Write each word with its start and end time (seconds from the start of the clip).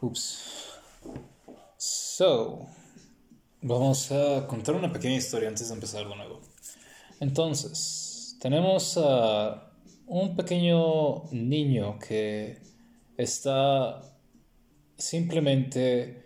Ups. 0.00 0.78
So, 1.76 2.68
vamos 3.60 4.12
a 4.12 4.46
contar 4.46 4.76
una 4.76 4.92
pequeña 4.92 5.16
historia 5.16 5.48
antes 5.48 5.68
de 5.68 5.74
empezar 5.74 6.08
de 6.08 6.14
nuevo. 6.14 6.40
Entonces, 7.18 8.36
tenemos 8.40 8.96
a 8.96 9.72
un 10.06 10.36
pequeño 10.36 11.24
niño 11.32 11.98
que 11.98 12.60
está 13.16 14.00
simplemente 14.96 16.24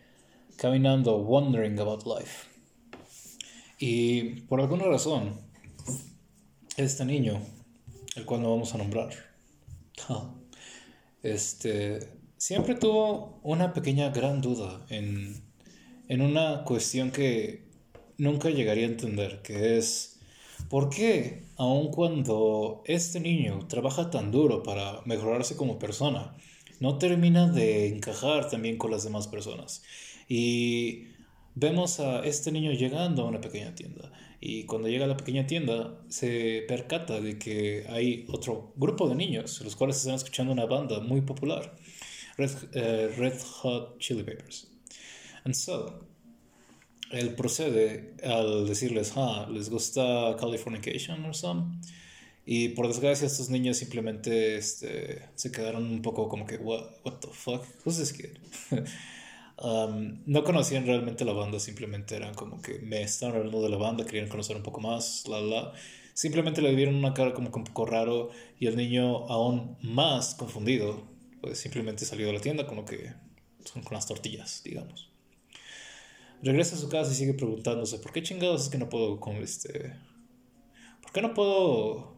caminando, 0.57 1.17
wondering 1.17 1.79
about 1.79 2.05
life. 2.05 2.49
Y 3.79 4.43
por 4.43 4.61
alguna 4.61 4.85
razón, 4.85 5.41
este 6.77 7.07
niño, 7.07 7.41
el 8.17 8.27
cual 8.27 8.43
no 8.43 8.51
vamos 8.51 8.75
a 8.75 8.79
nombrar, 8.79 9.11
este, 11.23 12.22
siempre 12.43 12.75
tuvo 12.75 13.39
una 13.45 13.73
pequeña 13.73 14.11
gran 14.11 14.41
duda 14.41 14.85
en, 14.91 15.45
en 16.09 16.23
una 16.23 16.65
cuestión 16.65 17.13
que 17.13 17.69
nunca 18.19 18.51
llegaría 18.51 18.85
a 18.85 18.91
entender, 18.91 19.43
que 19.43 19.79
es 19.79 20.19
¿por 20.69 20.91
qué, 20.91 21.45
aun 21.57 21.93
cuando 21.93 22.83
este 22.85 23.21
niño 23.21 23.69
trabaja 23.69 24.11
tan 24.11 24.33
duro 24.33 24.65
para 24.65 25.03
mejorarse 25.05 25.55
como 25.55 25.79
persona, 25.79 26.35
no 26.81 26.99
termina 26.99 27.47
de 27.47 27.87
encajar 27.87 28.51
también 28.51 28.77
con 28.77 28.91
las 28.91 29.05
demás 29.05 29.29
personas? 29.29 29.85
Y 30.29 31.05
vemos 31.55 32.01
a 32.01 32.25
este 32.25 32.51
niño 32.51 32.73
llegando 32.73 33.23
a 33.23 33.27
una 33.27 33.41
pequeña 33.41 33.77
tienda 33.77 34.11
y 34.41 34.65
cuando 34.65 34.89
llega 34.89 35.05
a 35.05 35.09
la 35.09 35.17
pequeña 35.17 35.47
tienda 35.47 35.97
se 36.09 36.65
percata 36.67 37.21
de 37.21 37.39
que 37.39 37.87
hay 37.89 38.27
otro 38.29 38.73
grupo 38.75 39.09
de 39.09 39.15
niños 39.15 39.61
los 39.61 39.77
cuales 39.77 39.99
están 39.99 40.17
escuchando 40.17 40.53
una 40.53 40.67
banda 40.67 40.99
muy 40.99 41.21
popular 41.21 41.77
Red, 42.43 42.51
uh, 42.75 43.21
Red 43.21 43.39
Hot 43.63 43.99
Chili 43.99 44.23
Peppers. 44.23 44.67
And 45.45 45.55
so, 45.55 46.07
él 47.13 47.35
procede 47.35 48.17
al 48.25 48.67
decirles, 48.67 49.13
ah, 49.17 49.47
¿les 49.51 49.69
gusta 49.69 50.37
Californication 50.39 51.25
or 51.25 51.35
some? 51.35 51.79
Y 52.45 52.71
por 52.71 52.89
desgracia 52.89 53.27
estos 53.27 53.51
niños 53.51 53.77
simplemente 53.77 54.57
este, 54.57 55.29
se 55.35 55.53
quedaron 55.53 55.85
un 55.85 56.03
poco 56.03 56.29
como 56.29 56.47
que, 56.47 56.57
what, 56.57 56.85
the 57.21 57.29
fuck, 57.29 57.65
who's 57.85 57.99
this 57.99 58.13
kid? 58.13 58.39
um, 59.59 60.23
no 60.27 60.43
conocían 60.43 60.87
realmente 60.87 61.25
la 61.25 61.35
banda, 61.35 61.61
simplemente 61.61 62.17
eran 62.17 62.35
como 62.35 62.61
que 62.61 62.81
me 62.81 63.03
estaban 63.03 63.37
hablando 63.37 63.63
de 63.63 63.69
la 63.69 63.77
banda, 63.77 64.05
querían 64.05 64.29
conocer 64.29 64.57
un 64.57 64.63
poco 64.63 64.81
más, 64.81 65.29
la, 65.29 65.41
la. 65.41 65.73
Simplemente 66.15 66.63
le 66.63 66.75
dieron 66.75 66.97
una 66.97 67.15
cara 67.15 67.33
como 67.33 67.53
que 67.53 67.59
un 67.59 67.65
poco 67.65 67.87
raro 67.87 68.31
y 68.59 68.67
el 68.67 68.77
niño 68.77 69.29
aún 69.29 69.77
más 69.83 70.35
confundido 70.35 71.12
pues 71.43 71.59
simplemente 71.59 72.05
salió 72.07 72.29
de 72.29 72.33
la 72.33 72.41
tienda 72.41 72.67
con 72.67 72.77
lo 72.77 72.85
que 72.87 73.13
son 73.65 73.83
con 73.83 73.95
las 73.95 74.07
tortillas, 74.07 74.63
digamos. 74.65 75.11
Regresa 76.43 76.77
a 76.77 76.79
su 76.79 76.89
casa 76.89 77.13
y 77.13 77.15
sigue 77.15 77.35
preguntándose, 77.35 77.99
¿por 77.99 78.13
qué 78.13 78.23
chingados 78.23 78.63
es 78.63 78.69
que 78.69 78.79
no 78.79 78.89
puedo 78.89 79.21
con 79.21 79.37
este... 79.37 79.95
¿Por 81.03 81.13
qué 81.13 81.21
no 81.21 81.35
puedo 81.35 82.17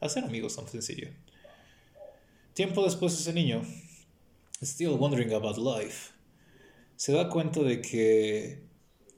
hacer 0.00 0.24
amigos 0.24 0.56
tan 0.56 0.68
sencillo? 0.68 1.08
Tiempo 2.52 2.84
después 2.84 3.14
ese 3.14 3.32
niño, 3.32 3.62
still 4.62 4.90
wondering 4.90 5.32
about 5.32 5.58
life, 5.58 6.12
se 6.96 7.12
da 7.12 7.28
cuenta 7.28 7.60
de 7.60 7.80
que 7.80 8.62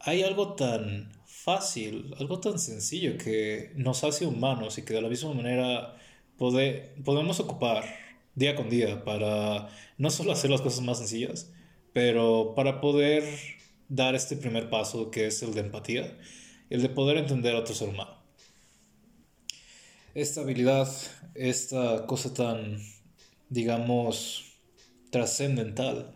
hay 0.00 0.22
algo 0.22 0.54
tan 0.54 1.12
fácil, 1.26 2.14
algo 2.18 2.40
tan 2.40 2.58
sencillo 2.58 3.16
que 3.18 3.72
nos 3.74 4.02
hace 4.04 4.26
humanos 4.26 4.78
y 4.78 4.82
que 4.82 4.94
de 4.94 5.02
la 5.02 5.08
misma 5.08 5.34
manera 5.34 5.96
podemos 6.36 7.40
ocupar 7.40 8.07
día 8.38 8.54
con 8.54 8.70
día 8.70 9.04
para 9.04 9.68
no 9.98 10.10
solo 10.10 10.32
hacer 10.32 10.50
las 10.50 10.60
cosas 10.60 10.82
más 10.82 10.98
sencillas, 10.98 11.50
pero 11.92 12.54
para 12.54 12.80
poder 12.80 13.24
dar 13.88 14.14
este 14.14 14.36
primer 14.36 14.70
paso 14.70 15.10
que 15.10 15.26
es 15.26 15.42
el 15.42 15.54
de 15.54 15.60
empatía, 15.60 16.16
el 16.70 16.82
de 16.82 16.88
poder 16.88 17.16
entender 17.16 17.56
a 17.56 17.60
otro 17.60 17.74
ser 17.74 17.88
humano. 17.88 18.16
Esta 20.14 20.42
habilidad, 20.42 20.88
esta 21.34 22.06
cosa 22.06 22.32
tan, 22.32 22.78
digamos, 23.48 24.44
trascendental, 25.10 26.14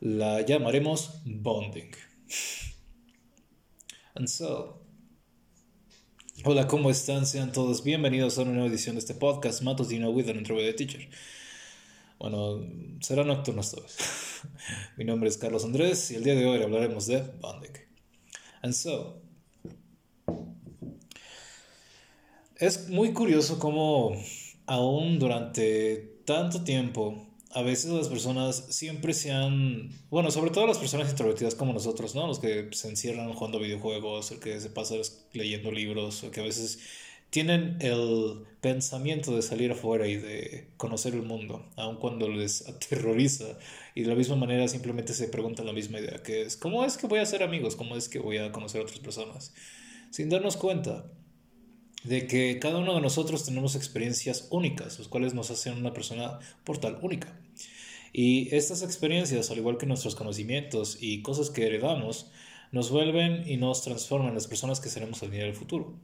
la 0.00 0.40
llamaremos 0.42 1.20
bonding. 1.24 1.90
And 4.14 4.28
so, 4.28 4.80
Hola, 6.42 6.66
¿cómo 6.66 6.90
están? 6.90 7.26
Sean 7.26 7.52
todos 7.52 7.84
bienvenidos 7.84 8.38
a 8.38 8.42
una 8.42 8.52
nueva 8.52 8.68
edición 8.68 8.94
de 8.94 9.00
este 9.00 9.14
podcast, 9.14 9.60
Matutino 9.62 10.10
with 10.10 10.28
an 10.30 10.36
Introvert 10.36 10.74
Teacher. 10.74 11.06
Bueno, 12.20 12.60
será 13.00 13.24
nocturno 13.24 13.62
esta. 13.62 13.80
Mi 14.98 15.06
nombre 15.06 15.30
es 15.30 15.38
Carlos 15.38 15.64
Andrés 15.64 16.10
y 16.10 16.16
el 16.16 16.22
día 16.22 16.34
de 16.34 16.44
hoy 16.44 16.62
hablaremos 16.62 17.06
de 17.06 17.22
bonding. 17.40 17.72
And 18.60 18.74
so, 18.74 19.22
es 22.56 22.90
muy 22.90 23.14
curioso 23.14 23.58
cómo 23.58 24.12
aún 24.66 25.18
durante 25.18 26.20
tanto 26.26 26.62
tiempo, 26.62 27.26
a 27.52 27.62
veces 27.62 27.90
las 27.90 28.08
personas 28.08 28.66
siempre 28.68 29.14
se 29.14 29.32
han, 29.32 29.88
bueno, 30.10 30.30
sobre 30.30 30.50
todo 30.50 30.66
las 30.66 30.76
personas 30.76 31.08
introvertidas 31.08 31.54
como 31.54 31.72
nosotros, 31.72 32.14
¿no? 32.14 32.26
Los 32.26 32.38
que 32.38 32.68
se 32.72 32.90
encierran 32.90 33.32
jugando 33.32 33.58
videojuegos, 33.58 34.30
el 34.30 34.40
que 34.40 34.60
se 34.60 34.68
pasa 34.68 34.94
leyendo 35.32 35.72
libros, 35.72 36.22
o 36.22 36.30
que 36.30 36.40
a 36.40 36.44
veces 36.44 36.80
tienen 37.30 37.76
el 37.80 38.44
pensamiento 38.60 39.34
de 39.34 39.42
salir 39.42 39.72
afuera 39.72 40.06
y 40.06 40.16
de 40.16 40.68
conocer 40.76 41.14
el 41.14 41.22
mundo, 41.22 41.64
aun 41.76 41.96
cuando 41.96 42.28
les 42.28 42.68
aterroriza. 42.68 43.58
Y 43.94 44.02
de 44.02 44.08
la 44.08 44.14
misma 44.14 44.36
manera 44.36 44.68
simplemente 44.68 45.14
se 45.14 45.28
preguntan 45.28 45.66
la 45.66 45.72
misma 45.72 46.00
idea, 46.00 46.22
que 46.22 46.42
es, 46.42 46.56
¿cómo 46.56 46.84
es 46.84 46.96
que 46.96 47.06
voy 47.06 47.20
a 47.20 47.22
hacer 47.22 47.42
amigos? 47.42 47.76
¿Cómo 47.76 47.96
es 47.96 48.08
que 48.08 48.18
voy 48.18 48.38
a 48.38 48.52
conocer 48.52 48.80
a 48.80 48.84
otras 48.84 49.00
personas? 49.00 49.54
Sin 50.10 50.28
darnos 50.28 50.56
cuenta 50.56 51.06
de 52.04 52.26
que 52.26 52.58
cada 52.58 52.78
uno 52.78 52.94
de 52.94 53.00
nosotros 53.00 53.44
tenemos 53.44 53.76
experiencias 53.76 54.48
únicas, 54.50 54.98
las 54.98 55.08
cuales 55.08 55.34
nos 55.34 55.50
hacen 55.50 55.74
una 55.74 55.92
persona 55.92 56.38
portal 56.64 56.98
única. 57.02 57.38
Y 58.12 58.52
estas 58.54 58.82
experiencias, 58.82 59.50
al 59.50 59.58
igual 59.58 59.78
que 59.78 59.86
nuestros 59.86 60.16
conocimientos 60.16 60.98
y 61.00 61.22
cosas 61.22 61.50
que 61.50 61.66
heredamos, 61.66 62.30
nos 62.72 62.90
vuelven 62.90 63.48
y 63.48 63.56
nos 63.56 63.82
transforman 63.82 64.34
las 64.34 64.46
personas 64.46 64.80
que 64.80 64.88
seremos 64.88 65.22
al 65.22 65.30
día 65.30 65.44
del 65.44 65.54
futuro. 65.54 65.94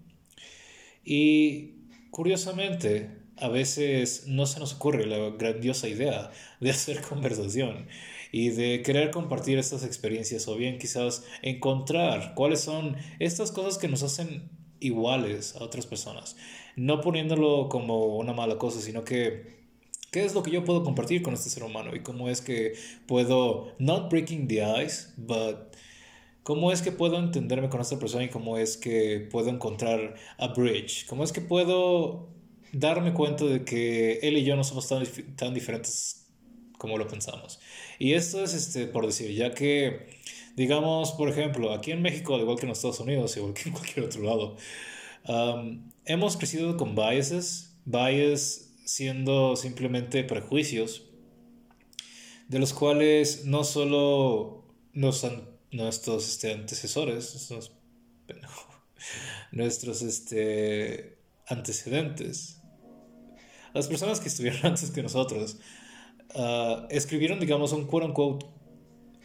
Y 1.06 1.76
curiosamente, 2.10 3.10
a 3.36 3.48
veces 3.48 4.24
no 4.26 4.44
se 4.44 4.58
nos 4.58 4.74
ocurre 4.74 5.06
la 5.06 5.30
grandiosa 5.30 5.88
idea 5.88 6.30
de 6.60 6.70
hacer 6.70 7.00
conversación 7.08 7.86
y 8.32 8.50
de 8.50 8.82
querer 8.82 9.12
compartir 9.12 9.58
estas 9.58 9.84
experiencias 9.84 10.48
o 10.48 10.56
bien 10.56 10.78
quizás 10.78 11.24
encontrar 11.42 12.34
cuáles 12.34 12.60
son 12.60 12.96
estas 13.20 13.52
cosas 13.52 13.78
que 13.78 13.88
nos 13.88 14.02
hacen 14.02 14.50
iguales 14.80 15.54
a 15.54 15.62
otras 15.62 15.86
personas. 15.86 16.36
No 16.74 17.00
poniéndolo 17.00 17.68
como 17.68 18.18
una 18.18 18.32
mala 18.32 18.58
cosa, 18.58 18.80
sino 18.80 19.04
que 19.04 19.64
qué 20.10 20.24
es 20.24 20.34
lo 20.34 20.42
que 20.42 20.50
yo 20.50 20.64
puedo 20.64 20.82
compartir 20.82 21.22
con 21.22 21.34
este 21.34 21.50
ser 21.50 21.62
humano 21.62 21.94
y 21.94 22.00
cómo 22.00 22.28
es 22.28 22.40
que 22.40 22.74
puedo, 23.06 23.72
not 23.78 24.10
breaking 24.10 24.48
the 24.48 24.62
ice, 24.84 25.12
but 25.16 25.76
¿Cómo 26.46 26.70
es 26.70 26.80
que 26.80 26.92
puedo 26.92 27.18
entenderme 27.18 27.68
con 27.68 27.80
esta 27.80 27.98
persona 27.98 28.22
y 28.22 28.28
cómo 28.28 28.56
es 28.56 28.76
que 28.76 29.18
puedo 29.32 29.50
encontrar 29.50 30.14
a 30.38 30.46
bridge? 30.46 31.04
¿Cómo 31.06 31.24
es 31.24 31.32
que 31.32 31.40
puedo 31.40 32.28
darme 32.72 33.14
cuenta 33.14 33.44
de 33.46 33.64
que 33.64 34.20
él 34.22 34.36
y 34.36 34.44
yo 34.44 34.54
no 34.54 34.62
somos 34.62 34.86
tan, 34.86 35.04
tan 35.34 35.52
diferentes 35.52 36.28
como 36.78 36.98
lo 36.98 37.08
pensamos? 37.08 37.58
Y 37.98 38.12
esto 38.12 38.44
es 38.44 38.54
este, 38.54 38.86
por 38.86 39.06
decir, 39.06 39.34
ya 39.34 39.54
que, 39.54 40.06
digamos, 40.54 41.10
por 41.14 41.28
ejemplo, 41.28 41.72
aquí 41.72 41.90
en 41.90 42.00
México, 42.00 42.36
al 42.36 42.42
igual 42.42 42.60
que 42.60 42.66
en 42.66 42.70
Estados 42.70 43.00
Unidos, 43.00 43.36
igual 43.36 43.52
que 43.52 43.68
en 43.68 43.72
cualquier 43.72 44.06
otro 44.06 44.22
lado, 44.22 44.56
um, 45.26 45.90
hemos 46.04 46.36
crecido 46.36 46.76
con 46.76 46.94
biases, 46.94 47.76
bias 47.86 48.72
siendo 48.84 49.56
simplemente 49.56 50.22
prejuicios, 50.22 51.06
de 52.46 52.60
los 52.60 52.72
cuales 52.72 53.46
no 53.46 53.64
solo 53.64 54.64
nos 54.92 55.24
han 55.24 55.55
nuestros 55.76 56.28
este, 56.28 56.52
antecesores, 56.52 57.50
nuestros, 59.52 60.02
este, 60.02 61.18
antecedentes, 61.46 62.60
las 63.74 63.88
personas 63.88 64.20
que 64.20 64.28
estuvieron 64.28 64.60
antes 64.64 64.90
que 64.90 65.02
nosotros, 65.02 65.58
ah, 66.34 66.86
escribieron, 66.90 67.38
digamos, 67.38 67.72
un 67.72 67.86
quote 67.86 68.06
unquote, 68.06 68.46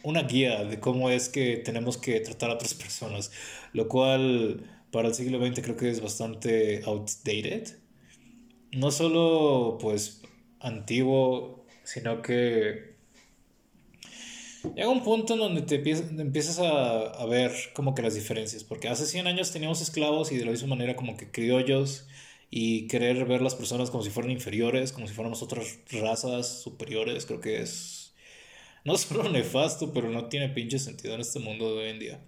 una 0.04 0.24
guía 0.24 0.64
de 0.64 0.80
cómo 0.80 1.10
es 1.10 1.28
que 1.28 1.58
tenemos 1.58 1.96
que 1.96 2.20
tratar 2.20 2.50
a 2.50 2.54
otras 2.54 2.74
personas, 2.74 3.30
lo 3.72 3.88
cual 3.88 4.68
para 4.90 5.08
el 5.08 5.14
siglo 5.14 5.44
XX 5.44 5.62
creo 5.62 5.76
que 5.76 5.90
es 5.90 6.00
bastante 6.00 6.82
outdated. 6.84 7.78
No 8.72 8.90
solo 8.90 9.78
pues 9.80 10.22
antiguo, 10.60 11.66
sino 11.84 12.22
que 12.22 12.91
Llega 14.76 14.88
un 14.88 15.02
punto 15.02 15.34
en 15.34 15.40
donde 15.40 15.62
te 15.62 15.76
empiezas 15.76 16.58
a, 16.60 17.26
ver 17.26 17.52
como 17.74 17.94
que 17.94 18.02
las 18.02 18.14
diferencias, 18.14 18.62
porque 18.64 18.88
hace 18.88 19.06
100 19.06 19.26
años 19.26 19.50
teníamos 19.50 19.80
esclavos 19.80 20.30
y 20.30 20.36
de 20.36 20.44
la 20.44 20.52
misma 20.52 20.68
manera 20.68 20.94
como 20.94 21.16
que 21.16 21.30
criollos 21.30 22.06
y 22.50 22.86
querer 22.86 23.24
ver 23.24 23.42
las 23.42 23.54
personas 23.54 23.90
como 23.90 24.04
si 24.04 24.10
fueran 24.10 24.30
inferiores, 24.30 24.92
como 24.92 25.08
si 25.08 25.14
fuéramos 25.14 25.42
otras 25.42 25.78
razas 25.90 26.62
superiores, 26.62 27.26
creo 27.26 27.40
que 27.40 27.60
es 27.60 28.14
no 28.84 28.96
solo 28.98 29.28
nefasto, 29.28 29.92
pero 29.92 30.10
no 30.10 30.26
tiene 30.26 30.48
pinche 30.48 30.78
sentido 30.78 31.14
en 31.14 31.20
este 31.20 31.38
mundo 31.38 31.74
de 31.74 31.82
hoy 31.82 31.90
en 31.90 31.98
día. 31.98 32.20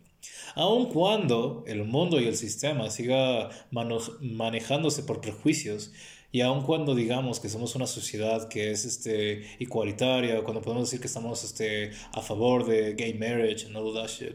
Aun 0.55 0.87
cuando 0.87 1.65
el 1.67 1.85
mundo 1.85 2.21
y 2.21 2.27
el 2.27 2.37
sistema 2.37 2.91
siga 2.91 3.51
manejándose 3.71 5.03
por 5.03 5.21
prejuicios, 5.21 5.93
y 6.35 6.41
aun 6.41 6.63
cuando 6.63 6.97
digamos 6.97 7.39
que 7.39 7.49
somos 7.49 7.77
una 7.77 7.87
sociedad 7.87 8.49
que 8.49 8.73
es 8.73 8.85
este, 8.85 9.45
igualitaria, 9.61 10.43
cuando 10.43 10.61
podemos 10.61 10.89
decir 10.89 10.99
que 10.99 11.07
estamos 11.07 11.45
este, 11.45 11.93
a 12.13 12.21
favor 12.23 12.67
de 12.67 12.95
gay 12.95 13.15
marriage 13.15 13.67
and 13.67 13.77
all 13.77 13.95
that 13.95 14.09
shit, 14.09 14.35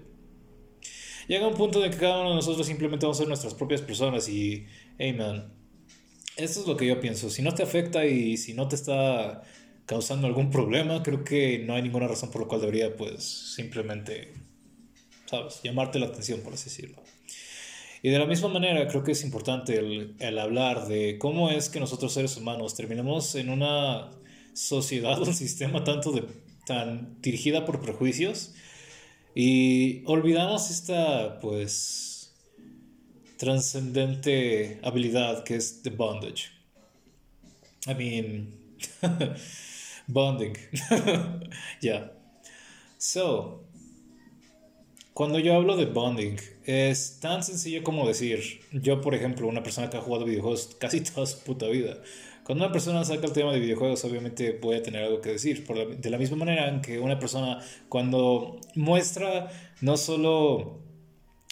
llega 1.28 1.46
un 1.46 1.56
punto 1.56 1.84
en 1.84 1.92
que 1.92 1.98
cada 1.98 2.22
uno 2.22 2.30
de 2.30 2.36
nosotros 2.38 2.66
simplemente 2.66 3.06
vamos 3.06 3.18
a 3.18 3.24
ser 3.24 3.28
nuestras 3.28 3.54
propias 3.54 3.82
personas 3.82 4.30
y, 4.30 4.66
hey 4.98 5.12
man, 5.12 5.52
esto 6.38 6.62
es 6.62 6.68
lo 6.68 6.78
que 6.78 6.88
yo 6.88 7.02
pienso. 7.02 7.30
Si 7.30 7.42
no 7.42 7.54
te 7.54 7.64
afecta 7.64 8.06
y 8.06 8.38
si 8.38 8.54
no 8.54 8.70
te 8.70 8.78
está 8.78 9.44
causando 9.86 10.26
algún 10.26 10.52
problema, 10.52 11.04
creo 11.04 11.26
que 11.26 11.60
no 11.60 11.74
hay 11.74 11.82
ninguna 11.82 12.08
razón 12.08 12.32
por 12.32 12.44
la 12.44 12.48
cual 12.48 12.62
debería, 12.62 12.96
pues, 12.96 13.26
simplemente, 13.56 14.32
¿sabes? 15.26 15.60
Llamarte 15.64 16.00
la 16.00 16.06
atención, 16.06 16.40
por 16.40 16.54
así 16.54 16.70
decirlo. 16.70 17.04
Y 18.02 18.10
de 18.10 18.20
la 18.20 18.26
misma 18.26 18.48
manera, 18.48 18.88
creo 18.88 19.04
que 19.04 19.12
es 19.12 19.24
importante 19.24 19.78
el, 19.78 20.40
hablar 20.40 20.88
de 20.88 21.18
cómo 21.18 21.50
es 21.50 21.70
que 21.70 21.80
nosotros 21.80 22.14
seres 22.14 22.38
humanos 22.38 22.76
terminamos 22.76 23.36
en 23.36 23.50
una 23.50 24.12
sociedad, 24.54 25.22
un 25.28 25.34
sistema 25.34 25.84
tanto 25.84 26.12
de, 26.12 26.24
tan 26.66 27.22
dirigida 27.22 27.66
por 27.66 27.82
prejuicios 27.82 28.54
y 29.36 30.04
olvidamos 30.06 30.70
esta, 30.72 31.40
pues, 31.40 32.34
trascendente 33.38 34.80
habilidad 34.84 35.44
que 35.44 35.56
es 35.56 35.82
the 35.82 35.90
bondage. 35.90 36.52
I 37.88 37.94
mean, 37.94 38.54
bonding. 40.08 40.58
yeah. 41.82 42.12
So, 42.98 43.64
cuando 45.20 45.38
yo 45.38 45.54
hablo 45.54 45.76
de 45.76 45.86
bonding, 45.86 46.38
es 46.64 47.20
tan 47.20 47.44
sencillo 47.44 47.84
como 47.84 48.08
decir, 48.08 48.62
yo 48.72 49.02
por 49.02 49.14
ejemplo, 49.14 49.50
una 49.50 49.62
persona 49.62 49.90
que 49.90 49.98
ha 49.98 50.02
jugado 50.02 50.24
videojuegos 50.24 50.78
casi 50.80 51.02
toda 51.14 51.28
su 51.28 51.40
puta 51.40 51.68
vida, 51.68 52.02
cuando 52.46 52.64
una 52.64 52.72
persona 52.72 53.04
saca 53.04 53.28
el 53.28 53.34
tema 53.34 53.52
de 53.52 53.60
videojuegos, 53.60 54.06
obviamente 54.06 54.58
a 54.64 54.82
tener 54.82 55.04
algo 55.04 55.20
que 55.20 55.32
decir. 55.32 55.68
de 55.68 56.10
la 56.10 56.18
misma 56.18 56.38
manera 56.38 56.70
en 56.70 56.80
que 56.80 57.00
una 57.00 57.20
persona 57.20 57.60
cuando 57.90 58.62
muestra 58.76 59.50
no 59.82 59.98
solo 59.98 60.80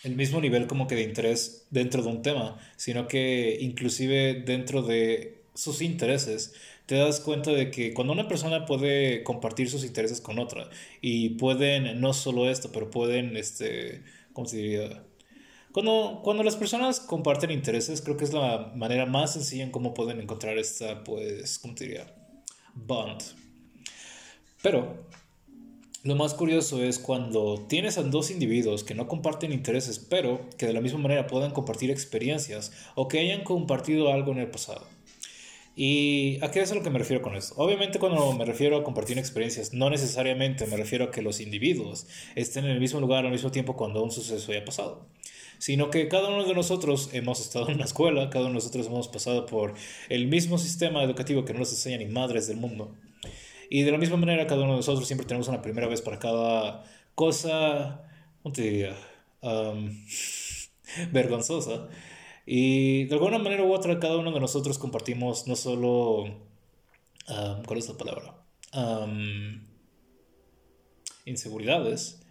el 0.05 0.15
mismo 0.15 0.39
nivel 0.39 0.65
como 0.67 0.87
que 0.87 0.95
de 0.95 1.03
interés 1.03 1.67
dentro 1.69 2.01
de 2.01 2.07
un 2.07 2.21
tema, 2.21 2.57
sino 2.77 3.09
que 3.09 3.57
inclusive 3.59 4.43
dentro 4.45 4.81
de 4.81 5.41
sus 5.53 5.81
intereses 5.81 6.53
te 6.87 6.95
das 6.95 7.19
cuenta 7.19 7.51
de 7.51 7.69
que 7.69 7.93
cuando 7.93 8.13
una 8.13 8.29
persona 8.29 8.65
puede 8.65 9.21
compartir 9.23 9.69
sus 9.69 9.83
intereses 9.83 10.21
con 10.21 10.39
otra 10.39 10.69
y 11.01 11.31
pueden 11.31 11.99
no 11.99 12.13
solo 12.13 12.49
esto, 12.49 12.71
pero 12.71 12.89
pueden 12.89 13.35
este, 13.35 14.03
¿cómo 14.33 14.47
se 14.47 14.57
diría? 14.57 15.03
Cuando, 15.73 16.43
las 16.43 16.55
personas 16.55 16.99
comparten 17.01 17.51
intereses, 17.51 18.01
creo 18.01 18.17
que 18.17 18.23
es 18.23 18.33
la 18.33 18.71
manera 18.75 19.05
más 19.05 19.33
sencilla 19.33 19.63
en 19.63 19.69
cómo 19.69 19.93
pueden 19.93 20.19
encontrar 20.19 20.57
esta, 20.57 21.03
pues, 21.03 21.59
¿cómo 21.59 21.75
te 21.75 21.83
diría? 21.83 22.15
Bond. 22.73 23.21
Pero 24.63 25.05
lo 26.03 26.15
más 26.15 26.33
curioso 26.33 26.81
es 26.81 26.97
cuando 26.97 27.65
tienes 27.67 27.97
a 27.97 28.03
dos 28.03 28.31
individuos 28.31 28.83
que 28.83 28.95
no 28.95 29.07
comparten 29.07 29.51
intereses, 29.51 29.99
pero 29.99 30.49
que 30.57 30.65
de 30.65 30.73
la 30.73 30.81
misma 30.81 30.99
manera 30.99 31.27
puedan 31.27 31.51
compartir 31.51 31.91
experiencias 31.91 32.71
o 32.95 33.07
que 33.07 33.19
hayan 33.19 33.43
compartido 33.43 34.11
algo 34.11 34.31
en 34.31 34.39
el 34.39 34.49
pasado. 34.49 34.96
¿Y 35.79 36.43
a 36.43 36.49
qué 36.49 36.61
es 36.61 36.71
a 36.71 36.75
lo 36.75 36.81
que 36.81 36.89
me 36.89 36.97
refiero 36.97 37.21
con 37.21 37.35
esto? 37.35 37.53
Obviamente 37.55 37.99
cuando 37.99 38.33
me 38.33 38.45
refiero 38.45 38.77
a 38.77 38.83
compartir 38.83 39.19
experiencias, 39.19 39.73
no 39.73 39.91
necesariamente 39.91 40.65
me 40.65 40.75
refiero 40.75 41.05
a 41.05 41.11
que 41.11 41.21
los 41.21 41.39
individuos 41.39 42.07
estén 42.33 42.65
en 42.65 42.71
el 42.71 42.79
mismo 42.79 42.99
lugar 42.99 43.27
al 43.27 43.31
mismo 43.31 43.51
tiempo 43.51 43.75
cuando 43.75 44.03
un 44.03 44.09
suceso 44.09 44.51
haya 44.51 44.65
pasado, 44.65 45.05
sino 45.59 45.91
que 45.91 46.07
cada 46.07 46.29
uno 46.29 46.45
de 46.45 46.55
nosotros 46.55 47.11
hemos 47.13 47.39
estado 47.39 47.69
en 47.69 47.75
una 47.75 47.85
escuela, 47.85 48.31
cada 48.31 48.45
uno 48.45 48.53
de 48.53 48.55
nosotros 48.55 48.87
hemos 48.87 49.07
pasado 49.07 49.45
por 49.45 49.75
el 50.09 50.25
mismo 50.25 50.57
sistema 50.57 51.03
educativo 51.03 51.45
que 51.45 51.53
no 51.53 51.59
nos 51.59 51.69
enseña 51.69 51.99
ni 51.99 52.07
madres 52.07 52.47
del 52.47 52.57
mundo. 52.57 52.95
Y 53.69 53.83
de 53.83 53.91
la 53.91 53.99
misma 53.99 54.17
manera, 54.17 54.47
cada 54.47 54.63
uno 54.63 54.71
de 54.71 54.77
nosotros 54.77 55.05
siempre 55.05 55.27
tenemos 55.27 55.47
una 55.47 55.61
primera 55.61 55.85
vez 55.87 56.01
para 56.01 56.17
cada 56.17 56.85
cosa, 57.13 58.01
¿cómo 58.41 58.51
te 58.51 58.63
diría? 58.63 58.97
vergonzosa. 61.11 61.87
Y 62.49 63.03
de 63.05 63.13
alguna 63.13 63.39
manera 63.39 63.63
u 63.63 63.73
otra, 63.73 63.99
cada 63.99 64.17
uno 64.17 64.31
de 64.31 64.39
nosotros 64.39 64.77
compartimos 64.79 65.47
no 65.47 65.57
solo, 65.57 66.23
¿cuál 67.65 67.77
es 67.77 67.89
la 67.89 67.97
palabra? 67.97 68.33
inseguridades, 71.25 72.21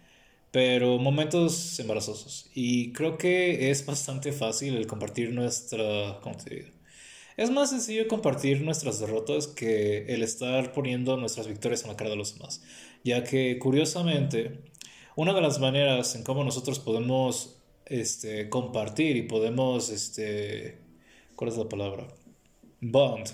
pero 0.51 0.97
momentos 0.97 1.79
embarazosos. 1.79 2.49
Y 2.53 2.93
creo 2.93 3.17
que 3.17 3.69
es 3.69 3.85
bastante 3.85 4.31
fácil 4.31 4.75
el 4.75 4.87
compartir 4.87 5.31
nuestra, 5.33 6.19
¿cómo 6.21 6.35
te 6.35 6.49
diría? 6.49 6.73
Es 7.37 7.51
más 7.51 7.69
sencillo 7.69 8.07
compartir 8.07 8.61
nuestras 8.61 8.99
derrotas 8.99 9.45
que 9.45 10.05
el 10.07 10.23
estar 10.23 10.73
poniendo 10.73 11.17
nuestras 11.17 11.47
victorias 11.47 11.83
en 11.83 11.89
la 11.89 11.95
cara 11.95 12.09
de 12.09 12.15
los 12.15 12.33
demás, 12.33 12.63
ya 13.03 13.23
que 13.23 13.59
curiosamente, 13.59 14.63
una 15.15 15.33
de 15.35 15.41
las 15.41 15.59
maneras 15.59 16.15
en 16.15 16.23
cómo 16.23 16.43
nosotros 16.43 16.79
podemos 16.79 17.56
este, 17.89 18.49
compartir 18.49 19.17
y 19.17 19.23
podemos, 19.23 19.89
este, 19.89 20.79
¿cuál 21.35 21.51
es 21.51 21.57
la 21.57 21.69
palabra? 21.69 22.07
Bond 22.81 23.29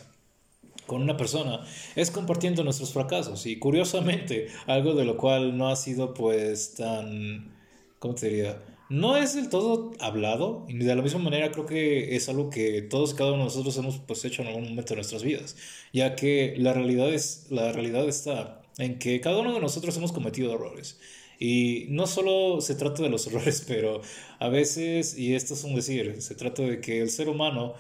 con 0.88 1.02
una 1.02 1.16
persona 1.16 1.66
es 1.96 2.12
compartiendo 2.12 2.64
nuestros 2.64 2.92
fracasos 2.92 3.46
y 3.46 3.58
curiosamente 3.58 4.48
algo 4.68 4.94
de 4.96 5.06
lo 5.06 5.18
cual 5.18 5.58
no 5.58 5.70
ha 5.70 5.76
sido 5.76 6.14
pues 6.14 6.76
tan, 6.76 7.56
¿cómo 8.00 8.16
te 8.16 8.30
diría? 8.30 8.62
no 8.94 9.18
es 9.18 9.34
del 9.34 9.50
todo 9.50 9.92
hablado 10.00 10.66
y 10.68 10.78
de 10.78 10.96
la 10.96 11.02
misma 11.02 11.20
manera 11.20 11.52
creo 11.52 11.66
que 11.66 12.16
es 12.16 12.30
algo 12.30 12.52
que 12.52 12.84
todos 12.84 13.16
cada 13.16 13.32
uno 13.32 13.40
de 13.40 13.46
nosotros 13.46 13.76
hemos 13.78 13.98
pues, 13.98 14.24
hecho 14.24 14.44
en 14.44 14.50
algún 14.50 14.66
momento 14.66 14.90
de 14.90 14.98
nuestras 14.98 15.24
vidas, 15.24 15.56
ya 15.92 16.16
que 16.16 16.54
la 16.58 16.74
realidad, 16.74 17.12
es, 17.12 17.48
la 17.50 17.72
realidad 17.72 18.08
está 18.08 18.62
en 18.78 19.00
que 19.00 19.20
cada 19.20 19.40
uno 19.40 19.54
de 19.54 19.60
nosotros 19.60 19.98
hemos 19.98 20.12
cometido 20.12 20.54
errores. 20.54 21.00
Y 21.40 21.88
no 21.90 22.08
solo 22.08 22.62
se 22.62 22.76
trata 22.76 23.04
de 23.04 23.10
los 23.10 23.28
errores, 23.28 23.64
pero 23.68 24.02
a 24.40 24.50
veces, 24.50 25.18
y 25.18 25.36
esto 25.36 25.54
es 25.54 25.64
un 25.64 25.76
decir, 25.76 26.22
se 26.22 26.36
trata 26.36 26.64
de 26.64 26.82
que 26.82 27.02
el 27.02 27.10
ser 27.10 27.30
humano 27.30 27.76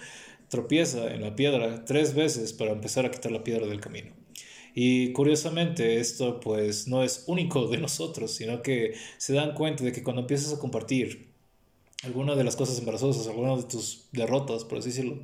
tropieza 0.49 1.13
en 1.13 1.21
la 1.21 1.35
piedra 1.35 1.83
tres 1.85 2.13
veces 2.13 2.53
para 2.53 2.71
empezar 2.71 3.05
a 3.05 3.11
quitar 3.11 3.31
la 3.31 3.43
piedra 3.43 3.65
del 3.65 3.79
camino. 3.79 4.11
Y 4.75 5.11
curiosamente 5.13 5.99
esto 5.99 6.39
pues 6.39 6.87
no 6.87 7.03
es 7.03 7.23
único 7.27 7.67
de 7.67 7.77
nosotros, 7.77 8.31
sino 8.31 8.61
que 8.61 8.95
se 9.17 9.33
dan 9.33 9.53
cuenta 9.53 9.83
de 9.83 9.91
que 9.91 10.03
cuando 10.03 10.21
empiezas 10.21 10.53
a 10.53 10.59
compartir 10.59 11.27
alguna 12.03 12.35
de 12.35 12.43
las 12.43 12.55
cosas 12.55 12.79
embarazosas, 12.79 13.27
alguna 13.27 13.55
de 13.55 13.63
tus 13.63 14.07
derrotas, 14.11 14.63
por 14.63 14.79
así 14.79 14.89
decirlo, 14.89 15.23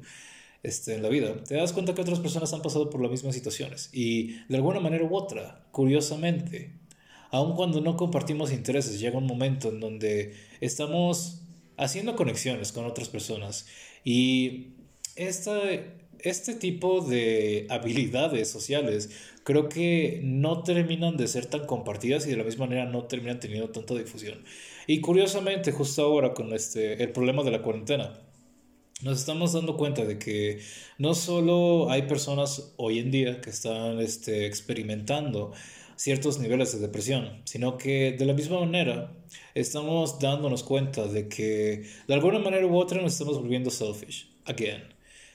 este, 0.63 0.95
en 0.95 1.03
la 1.03 1.09
vida, 1.09 1.43
te 1.43 1.55
das 1.55 1.73
cuenta 1.73 1.93
que 1.93 2.01
otras 2.01 2.19
personas 2.19 2.53
han 2.53 2.61
pasado 2.61 2.89
por 2.89 3.01
las 3.01 3.11
mismas 3.11 3.35
situaciones. 3.35 3.89
Y 3.93 4.39
de 4.47 4.57
alguna 4.57 4.79
manera 4.79 5.03
u 5.03 5.15
otra, 5.15 5.65
curiosamente, 5.71 6.73
aun 7.31 7.55
cuando 7.55 7.81
no 7.81 7.95
compartimos 7.97 8.51
intereses, 8.51 8.99
llega 8.99 9.17
un 9.17 9.27
momento 9.27 9.69
en 9.69 9.79
donde 9.79 10.33
estamos 10.61 11.41
haciendo 11.77 12.15
conexiones 12.15 12.71
con 12.71 12.85
otras 12.85 13.09
personas. 13.09 13.67
Y 14.03 14.73
esta, 15.15 15.59
este 16.19 16.53
tipo 16.55 17.01
de 17.01 17.67
habilidades 17.69 18.49
sociales 18.49 19.09
creo 19.43 19.69
que 19.69 20.21
no 20.23 20.63
terminan 20.63 21.17
de 21.17 21.27
ser 21.27 21.45
tan 21.45 21.65
compartidas 21.65 22.27
y 22.27 22.31
de 22.31 22.37
la 22.37 22.43
misma 22.43 22.65
manera 22.65 22.85
no 22.85 23.05
terminan 23.05 23.39
teniendo 23.39 23.69
tanta 23.69 23.95
difusión. 23.95 24.43
Y 24.87 25.01
curiosamente, 25.01 25.71
justo 25.71 26.03
ahora 26.03 26.33
con 26.33 26.53
este, 26.53 27.01
el 27.01 27.11
problema 27.11 27.43
de 27.43 27.51
la 27.51 27.61
cuarentena, 27.61 28.19
nos 29.01 29.19
estamos 29.19 29.53
dando 29.53 29.77
cuenta 29.77 30.03
de 30.03 30.19
que 30.19 30.59
no 30.97 31.13
solo 31.13 31.89
hay 31.89 32.01
personas 32.03 32.73
hoy 32.75 32.99
en 32.99 33.11
día 33.11 33.39
que 33.39 33.49
están 33.49 33.99
este, 33.99 34.45
experimentando 34.45 35.53
ciertos 35.99 36.39
niveles 36.39 36.71
de 36.71 36.79
depresión, 36.79 37.41
sino 37.43 37.77
que 37.77 38.13
de 38.17 38.25
la 38.25 38.33
misma 38.33 38.61
manera 38.61 39.11
estamos 39.53 40.17
dándonos 40.17 40.63
cuenta 40.63 41.07
de 41.07 41.27
que 41.27 41.83
de 42.07 42.13
alguna 42.13 42.39
manera 42.39 42.65
u 42.65 42.77
otra 42.77 43.01
nos 43.01 43.11
estamos 43.11 43.37
volviendo 43.37 43.69
selfish, 43.69 44.31
again. 44.45 44.81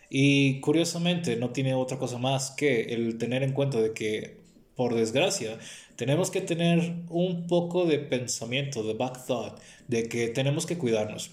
Y 0.09 0.61
curiosamente 0.61 1.37
no 1.37 1.51
tiene 1.51 1.75
otra 1.75 1.99
cosa 1.99 2.17
más 2.17 2.51
que 2.53 2.95
el 2.95 3.19
tener 3.19 3.43
en 3.43 3.53
cuenta 3.53 3.79
de 3.79 3.93
que, 3.93 4.39
por 4.75 4.95
desgracia, 4.95 5.59
tenemos 5.97 6.31
que 6.31 6.41
tener 6.41 6.95
un 7.11 7.47
poco 7.47 7.85
de 7.85 7.99
pensamiento, 7.99 8.83
de 8.83 8.95
back 8.95 9.27
thought, 9.27 9.59
de 9.87 10.09
que 10.09 10.29
tenemos 10.29 10.65
que 10.65 10.79
cuidarnos. 10.79 11.31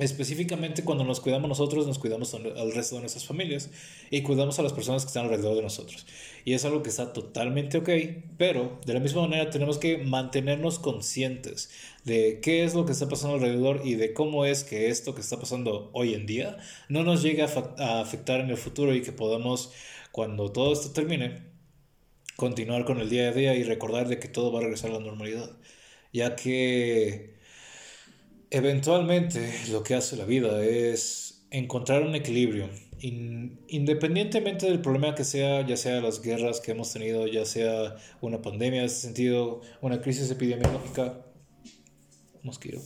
Específicamente 0.00 0.82
cuando 0.82 1.04
nos 1.04 1.20
cuidamos 1.20 1.46
nosotros, 1.46 1.86
nos 1.86 1.98
cuidamos 1.98 2.32
al 2.32 2.72
resto 2.72 2.94
de 2.94 3.02
nuestras 3.02 3.26
familias 3.26 3.68
y 4.10 4.22
cuidamos 4.22 4.58
a 4.58 4.62
las 4.62 4.72
personas 4.72 5.02
que 5.02 5.08
están 5.08 5.26
alrededor 5.26 5.56
de 5.56 5.62
nosotros. 5.62 6.06
Y 6.46 6.54
es 6.54 6.64
algo 6.64 6.82
que 6.82 6.88
está 6.88 7.12
totalmente 7.12 7.76
ok, 7.76 7.90
pero 8.38 8.80
de 8.86 8.94
la 8.94 9.00
misma 9.00 9.20
manera 9.20 9.50
tenemos 9.50 9.76
que 9.76 9.98
mantenernos 9.98 10.78
conscientes 10.78 11.68
de 12.06 12.40
qué 12.40 12.64
es 12.64 12.72
lo 12.72 12.86
que 12.86 12.92
está 12.92 13.10
pasando 13.10 13.34
alrededor 13.34 13.82
y 13.84 13.94
de 13.94 14.14
cómo 14.14 14.46
es 14.46 14.64
que 14.64 14.88
esto 14.88 15.14
que 15.14 15.20
está 15.20 15.38
pasando 15.38 15.90
hoy 15.92 16.14
en 16.14 16.24
día 16.24 16.56
no 16.88 17.02
nos 17.04 17.22
llegue 17.22 17.42
a 17.42 18.00
afectar 18.00 18.40
en 18.40 18.48
el 18.48 18.56
futuro 18.56 18.94
y 18.94 19.02
que 19.02 19.12
podamos, 19.12 19.70
cuando 20.12 20.50
todo 20.50 20.72
esto 20.72 20.92
termine, 20.92 21.42
continuar 22.36 22.86
con 22.86 23.00
el 23.00 23.10
día 23.10 23.28
a 23.28 23.32
día 23.32 23.54
y 23.54 23.64
recordar 23.64 24.08
de 24.08 24.18
que 24.18 24.28
todo 24.28 24.50
va 24.50 24.60
a 24.60 24.62
regresar 24.62 24.92
a 24.92 24.94
la 24.94 25.00
normalidad, 25.00 25.50
ya 26.10 26.36
que 26.36 27.38
eventualmente 28.50 29.52
lo 29.70 29.82
que 29.82 29.94
hace 29.94 30.16
la 30.16 30.24
vida 30.24 30.64
es 30.64 31.46
encontrar 31.50 32.02
un 32.02 32.14
equilibrio, 32.14 32.68
independientemente 33.00 34.66
del 34.66 34.80
problema 34.80 35.14
que 35.14 35.24
sea, 35.24 35.66
ya 35.66 35.76
sea 35.76 36.00
las 36.00 36.20
guerras 36.20 36.60
que 36.60 36.72
hemos 36.72 36.92
tenido, 36.92 37.26
ya 37.26 37.44
sea 37.44 37.96
una 38.20 38.42
pandemia 38.42 38.80
en 38.80 38.86
ese 38.86 39.00
sentido, 39.00 39.60
una 39.80 40.00
crisis 40.00 40.30
epidemiológica, 40.30 41.24
mosquito 42.42 42.80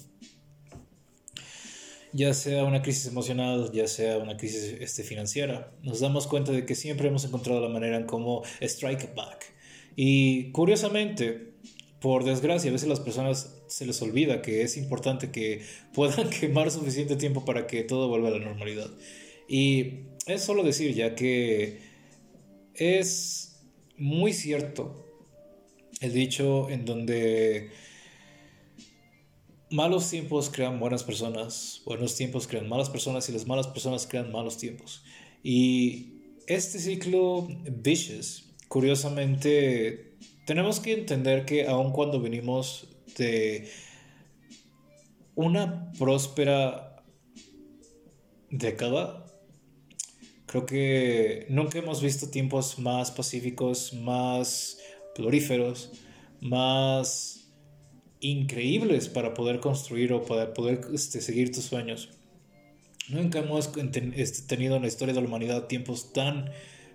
ya 2.15 2.33
sea 2.33 2.63
una 2.63 2.81
crisis 2.81 3.09
emocional, 3.09 3.73
ya 3.73 3.89
sea 3.89 4.19
una 4.19 4.37
crisis 4.37 4.77
este, 4.81 5.03
financiera, 5.03 5.73
nos 5.83 5.99
damos 5.99 6.29
cuenta 6.29 6.53
de 6.53 6.65
que 6.65 6.77
siempre 6.77 7.09
hemos 7.09 7.25
encontrado 7.25 7.61
la 7.61 7.69
manera 7.69 7.97
en 7.97 8.07
cómo 8.07 8.45
strike 8.61 9.17
back. 9.17 9.53
Y 9.97 10.53
curiosamente, 10.53 11.55
por 12.01 12.23
desgracia, 12.23 12.71
a 12.71 12.73
veces 12.73 12.89
las 12.89 13.01
personas 13.01 13.64
se 13.75 13.87
les 13.87 14.01
olvida 14.03 14.41
que 14.41 14.63
es 14.63 14.77
importante 14.77 15.33
que 15.33 15.63
puedan 15.95 16.31
quemar 16.31 16.71
suficiente 16.71 17.17
tiempo 17.17 17.45
para 17.45 17.67
que 17.67 17.83
todo 17.83 18.09
vuelva 18.09 18.29
a 18.29 18.31
la 18.31 18.39
normalidad. 18.39 18.89
Y 19.49 20.05
es 20.27 20.43
solo 20.43 20.63
decir 20.63 20.95
ya 20.95 21.17
que 21.17 21.81
es 22.75 23.57
muy 23.99 24.33
cierto 24.33 25.05
el 26.01 26.13
dicho 26.13 26.71
en 26.71 26.85
donde 26.85 27.71
malos 29.71 30.09
tiempos 30.09 30.51
crean 30.51 30.79
buenas 30.79 31.03
personas, 31.03 31.83
buenos 31.85 32.15
tiempos 32.15 32.47
crean 32.47 32.69
malas 32.69 32.91
personas 32.91 33.29
y 33.29 33.33
las 33.33 33.49
malas 33.49 33.67
personas 33.67 34.07
crean 34.07 34.31
malos 34.31 34.57
tiempos. 34.57 35.03
Y 35.43 36.21
este 36.47 36.79
ciclo 36.79 37.49
vicious, 37.83 38.53
curiosamente, 38.69 40.15
tenemos 40.47 40.79
que 40.79 40.93
entender 40.93 41.45
que 41.45 41.67
aun 41.67 41.91
cuando 41.91 42.21
venimos 42.21 42.94
de 43.17 43.71
una 45.35 45.93
próspera 45.93 47.03
década, 48.51 49.27
creo 50.47 50.67
que 50.67 51.47
nunca 51.49 51.79
hemos 51.79 52.01
visto 52.01 52.29
tiempos 52.31 52.79
más 52.79 53.11
pacíficos, 53.11 53.93
más 53.93 54.79
floríferos, 55.15 55.93
más 56.41 57.51
increíbles 58.21 59.09
para 59.09 59.35
poder 59.35 59.61
construir 59.61 60.13
o 60.13 60.25
para 60.25 60.55
poder 60.55 60.81
este, 60.93 61.21
seguir 61.21 61.53
tus 61.53 61.65
sueños. 61.65 62.11
Nunca 63.09 63.41
hemos 63.41 63.71
este, 63.77 64.43
tenido 64.43 64.77
en 64.77 64.83
la 64.83 64.89
historia 64.89 65.13
de 65.13 65.21
la 65.21 65.27
humanidad 65.27 65.67
tiempos 65.67 66.13
tan 66.13 66.51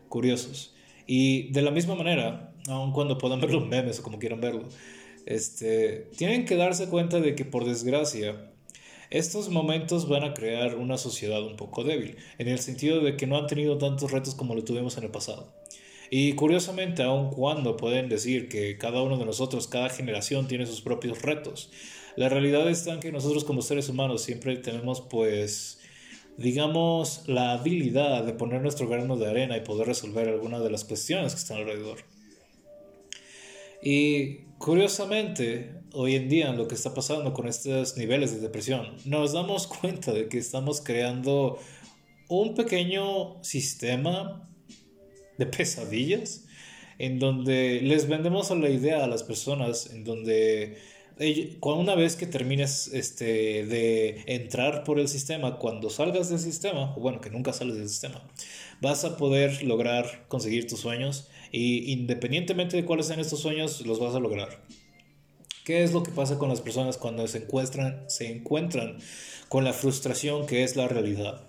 curiosos. 0.07 0.73
Y 1.05 1.51
de 1.51 1.61
la 1.61 1.71
misma 1.71 1.95
manera, 1.95 2.53
aun 2.67 2.91
cuando 2.91 3.17
puedan 3.17 3.41
ver 3.41 3.51
los 3.51 3.67
memes 3.67 3.99
o 3.99 4.03
como 4.03 4.19
quieran 4.19 4.41
verlo, 4.41 4.69
este, 5.29 6.09
tienen 6.17 6.45
que 6.45 6.55
darse 6.55 6.89
cuenta 6.89 7.19
de 7.19 7.35
que 7.35 7.45
por 7.45 7.63
desgracia, 7.63 8.51
estos 9.11 9.49
momentos 9.49 10.09
van 10.09 10.23
a 10.23 10.33
crear 10.33 10.75
una 10.75 10.97
sociedad 10.97 11.43
un 11.43 11.55
poco 11.55 11.83
débil, 11.83 12.17
en 12.39 12.47
el 12.47 12.57
sentido 12.57 12.99
de 12.99 13.15
que 13.15 13.27
no 13.27 13.37
han 13.37 13.45
tenido 13.45 13.77
tantos 13.77 14.11
retos 14.11 14.33
como 14.33 14.55
lo 14.55 14.63
tuvimos 14.63 14.97
en 14.97 15.03
el 15.03 15.11
pasado. 15.11 15.53
Y 16.09 16.33
curiosamente, 16.33 17.03
aun 17.03 17.29
cuando 17.29 17.77
pueden 17.77 18.09
decir 18.09 18.49
que 18.49 18.79
cada 18.79 19.03
uno 19.03 19.17
de 19.17 19.25
nosotros, 19.25 19.67
cada 19.67 19.89
generación 19.89 20.47
tiene 20.47 20.65
sus 20.65 20.81
propios 20.81 21.21
retos, 21.21 21.69
la 22.15 22.27
realidad 22.27 22.67
está 22.67 22.93
en 22.93 22.99
que 22.99 23.11
nosotros 23.11 23.43
como 23.43 23.61
seres 23.61 23.87
humanos 23.87 24.23
siempre 24.23 24.57
tenemos 24.57 24.99
pues 24.99 25.79
digamos 26.37 27.23
la 27.27 27.51
habilidad 27.51 28.23
de 28.23 28.33
poner 28.33 28.61
nuestro 28.61 28.87
grano 28.87 29.15
de 29.15 29.29
arena 29.29 29.57
y 29.57 29.61
poder 29.61 29.87
resolver 29.87 30.27
algunas 30.27 30.63
de 30.63 30.71
las 30.71 30.85
cuestiones 30.85 31.33
que 31.33 31.39
están 31.39 31.57
alrededor. 31.57 31.99
Y 33.81 34.39
curiosamente, 34.57 35.81
hoy 35.93 36.15
en 36.15 36.29
día 36.29 36.51
lo 36.53 36.67
que 36.67 36.75
está 36.75 36.93
pasando 36.93 37.33
con 37.33 37.47
estos 37.47 37.97
niveles 37.97 38.33
de 38.33 38.39
depresión, 38.39 38.95
nos 39.05 39.33
damos 39.33 39.67
cuenta 39.81 40.11
de 40.11 40.27
que 40.27 40.37
estamos 40.37 40.81
creando 40.81 41.59
un 42.27 42.53
pequeño 42.53 43.43
sistema 43.43 44.47
de 45.37 45.45
pesadillas, 45.45 46.45
en 46.97 47.17
donde 47.17 47.79
les 47.81 48.07
vendemos 48.09 48.51
la 48.51 48.69
idea 48.69 49.03
a 49.03 49.07
las 49.07 49.23
personas, 49.23 49.89
en 49.91 50.03
donde 50.03 50.77
una 51.61 51.95
vez 51.95 52.15
que 52.15 52.27
termines 52.27 52.87
este, 52.93 53.65
de 53.65 54.23
entrar 54.27 54.83
por 54.83 54.99
el 54.99 55.07
sistema, 55.07 55.57
cuando 55.57 55.89
salgas 55.89 56.29
del 56.29 56.39
sistema, 56.39 56.93
o 56.95 57.01
bueno, 57.01 57.19
que 57.19 57.29
nunca 57.29 57.51
sales 57.51 57.75
del 57.75 57.89
sistema, 57.89 58.23
vas 58.81 59.03
a 59.03 59.17
poder 59.17 59.63
lograr 59.63 60.25
conseguir 60.27 60.67
tus 60.67 60.79
sueños 60.79 61.29
y 61.51 61.91
independientemente 61.91 62.77
de 62.77 62.85
cuáles 62.85 63.07
sean 63.07 63.19
estos 63.19 63.41
sueños, 63.41 63.85
los 63.85 63.99
vas 63.99 64.15
a 64.15 64.19
lograr. 64.19 64.63
¿Qué 65.65 65.83
es 65.83 65.93
lo 65.93 66.03
que 66.03 66.11
pasa 66.11 66.37
con 66.37 66.49
las 66.49 66.61
personas 66.61 66.97
cuando 66.97 67.27
se 67.27 67.39
encuentran, 67.39 68.03
se 68.09 68.31
encuentran 68.31 68.97
con 69.49 69.63
la 69.63 69.73
frustración 69.73 70.47
que 70.47 70.63
es 70.63 70.75
la 70.75 70.87
realidad? 70.87 71.43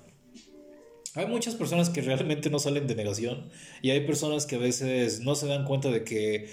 Hay 1.14 1.26
muchas 1.26 1.54
personas 1.54 1.90
que 1.90 2.02
realmente 2.02 2.50
no 2.50 2.59
salen 2.59 2.87
de 2.87 2.95
negación 2.95 3.50
y 3.83 3.90
hay 3.90 4.07
personas 4.07 4.47
que 4.47 4.57
a 4.57 4.59
veces 4.59 5.21
no 5.21 5.35
se 5.35 5.47
dan 5.47 5.64
cuenta 5.64 5.90
de 5.90 6.04
que 6.04 6.49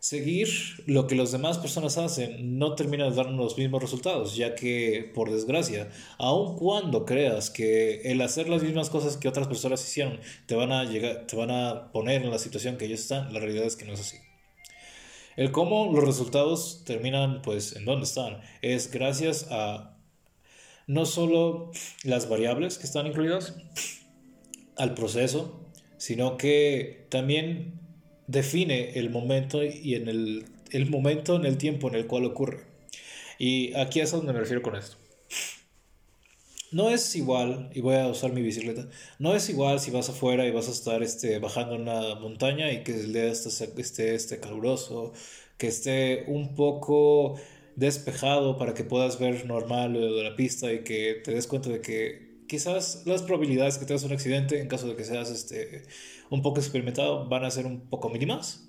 seguir 0.00 0.48
lo 0.86 1.06
que 1.06 1.14
las 1.14 1.32
demás 1.32 1.58
personas 1.58 1.98
hacen 1.98 2.58
no 2.58 2.74
termina 2.74 3.04
de 3.04 3.16
darnos 3.16 3.36
los 3.36 3.58
mismos 3.58 3.82
resultados, 3.82 4.36
ya 4.36 4.54
que, 4.54 5.10
por 5.14 5.30
desgracia, 5.30 5.90
aun 6.18 6.56
cuando 6.56 7.04
creas 7.04 7.50
que 7.50 8.02
el 8.02 8.20
hacer 8.20 8.48
las 8.48 8.62
mismas 8.62 8.90
cosas 8.90 9.16
que 9.16 9.28
otras 9.28 9.48
personas 9.48 9.86
hicieron 9.86 10.20
te 10.46 10.54
van 10.54 10.72
a, 10.72 10.84
llegar, 10.84 11.26
te 11.26 11.36
van 11.36 11.50
a 11.50 11.90
poner 11.92 12.22
en 12.22 12.30
la 12.30 12.38
situación 12.38 12.76
que 12.76 12.86
ellos 12.86 13.00
están, 13.00 13.32
la 13.32 13.40
realidad 13.40 13.64
es 13.64 13.76
que 13.76 13.84
no 13.84 13.92
es 13.92 14.00
así. 14.00 14.16
El 15.36 15.52
cómo 15.52 15.92
los 15.92 16.04
resultados 16.04 16.82
terminan, 16.84 17.42
pues, 17.42 17.76
en 17.76 17.84
dónde 17.84 18.04
están, 18.04 18.40
es 18.60 18.90
gracias 18.90 19.46
a 19.50 19.96
no 20.88 21.04
solo 21.06 21.70
las 22.02 22.28
variables 22.28 22.78
que 22.78 22.84
están 22.84 23.06
incluidas 23.06 23.54
al 24.76 24.94
proceso, 24.94 25.68
sino 25.98 26.36
que 26.36 27.06
también 27.10 27.87
define 28.28 28.96
el 28.98 29.10
momento 29.10 29.64
y 29.64 29.96
en 29.96 30.08
el, 30.08 30.44
el 30.70 30.88
momento 30.88 31.34
en 31.34 31.46
el 31.46 31.58
tiempo 31.58 31.88
en 31.88 31.96
el 31.96 32.06
cual 32.06 32.24
ocurre. 32.24 32.60
Y 33.38 33.74
aquí 33.74 34.00
es 34.00 34.12
a 34.12 34.18
donde 34.18 34.32
me 34.32 34.40
refiero 34.40 34.62
con 34.62 34.76
esto. 34.76 34.96
No 36.70 36.90
es 36.90 37.16
igual, 37.16 37.70
y 37.74 37.80
voy 37.80 37.96
a 37.96 38.08
usar 38.08 38.32
mi 38.34 38.42
bicicleta, 38.42 38.88
no 39.18 39.34
es 39.34 39.48
igual 39.48 39.80
si 39.80 39.90
vas 39.90 40.10
afuera 40.10 40.46
y 40.46 40.50
vas 40.50 40.68
a 40.68 40.72
estar 40.72 41.02
este, 41.02 41.38
bajando 41.38 41.76
una 41.76 42.14
montaña 42.16 42.70
y 42.70 42.84
que 42.84 42.92
el 42.92 43.14
día 43.14 43.24
esté, 43.28 43.48
esté, 43.80 44.14
esté 44.14 44.38
caluroso, 44.38 45.14
que 45.56 45.68
esté 45.68 46.24
un 46.26 46.54
poco 46.54 47.40
despejado 47.76 48.58
para 48.58 48.74
que 48.74 48.84
puedas 48.84 49.18
ver 49.18 49.46
normal 49.46 49.94
lo 49.94 50.14
de 50.14 50.24
la 50.24 50.36
pista 50.36 50.70
y 50.70 50.84
que 50.84 51.22
te 51.24 51.32
des 51.32 51.46
cuenta 51.46 51.70
de 51.70 51.80
que 51.80 52.27
quizás 52.48 53.02
las 53.06 53.22
probabilidades 53.22 53.74
de 53.74 53.80
que 53.80 53.86
tengas 53.86 54.04
un 54.04 54.12
accidente 54.12 54.60
en 54.60 54.68
caso 54.68 54.88
de 54.88 54.96
que 54.96 55.04
seas 55.04 55.30
este, 55.30 55.84
un 56.30 56.42
poco 56.42 56.58
experimentado 56.58 57.28
van 57.28 57.44
a 57.44 57.50
ser 57.50 57.66
un 57.66 57.88
poco 57.88 58.08
mínimas. 58.08 58.68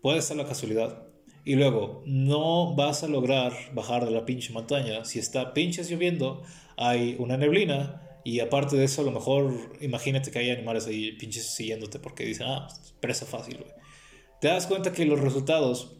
Puede 0.00 0.22
ser 0.22 0.36
la 0.36 0.46
casualidad. 0.46 1.06
Y 1.44 1.56
luego, 1.56 2.02
no 2.06 2.74
vas 2.74 3.02
a 3.02 3.08
lograr 3.08 3.52
bajar 3.74 4.04
de 4.04 4.10
la 4.10 4.24
pinche 4.24 4.52
montaña 4.52 5.04
si 5.04 5.18
está 5.18 5.54
pinches 5.54 5.90
lloviendo, 5.90 6.42
hay 6.76 7.16
una 7.18 7.36
neblina 7.36 8.02
y 8.24 8.40
aparte 8.40 8.76
de 8.76 8.84
eso, 8.84 9.02
a 9.02 9.04
lo 9.04 9.12
mejor 9.12 9.72
imagínate 9.80 10.30
que 10.30 10.38
hay 10.38 10.50
animales 10.50 10.86
ahí 10.86 11.12
pinches 11.12 11.54
siguiéndote 11.54 11.98
porque 11.98 12.24
dicen, 12.24 12.46
ah, 12.48 12.68
presa 13.00 13.24
fácil, 13.24 13.64
Te 14.40 14.48
das 14.48 14.66
cuenta 14.66 14.92
que 14.92 15.04
los 15.06 15.20
resultados 15.20 15.96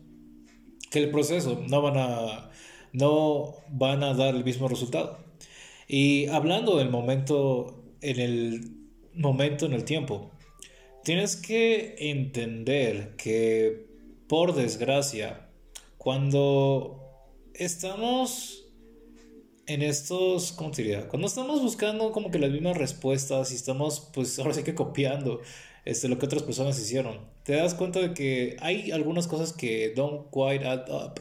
que 0.91 0.99
el 0.99 1.11
proceso 1.11 1.63
no 1.69 1.83
van 1.83 1.97
a, 1.97 2.51
no 2.93 3.55
van 3.71 4.03
a 4.03 4.15
dar 4.15 4.35
el 4.35 4.45
mismo 4.45 4.69
resultado. 4.69 5.28
Y 5.89 6.27
hablando 6.27 6.77
del 6.77 6.91
momento, 6.91 7.83
en 8.03 8.21
el 8.21 8.79
momento 9.15 9.65
en 9.65 9.73
el 9.73 9.85
tiempo, 9.85 10.31
tienes 11.03 11.37
que 11.37 11.97
entender 12.11 13.17
que, 13.17 13.87
por 14.29 14.55
desgracia, 14.55 15.49
cuando 15.97 17.01
estamos 17.55 18.67
en 19.67 19.81
estos, 19.81 20.53
¿cómo 20.53 20.71
te 20.71 20.83
diría? 20.83 21.09
Cuando 21.09 21.27
estamos 21.27 21.63
buscando 21.63 22.13
como 22.13 22.31
que 22.31 22.39
las 22.39 22.51
mismas 22.51 22.77
respuestas 22.77 23.51
y 23.53 23.55
estamos, 23.55 24.11
pues 24.13 24.39
ahora 24.39 24.53
sí 24.53 24.63
que 24.63 24.75
copiando 24.75 25.41
este, 25.87 26.09
lo 26.09 26.19
que 26.19 26.27
otras 26.27 26.43
personas 26.43 26.79
hicieron. 26.79 27.19
Te 27.45 27.55
das 27.55 27.73
cuenta 27.73 28.01
de 28.01 28.13
que 28.13 28.57
hay 28.61 28.91
algunas 28.91 29.27
cosas 29.27 29.55
que 29.55 29.95
don't 29.97 30.27
quite 30.31 30.67
add 30.67 30.91
up. 30.91 31.21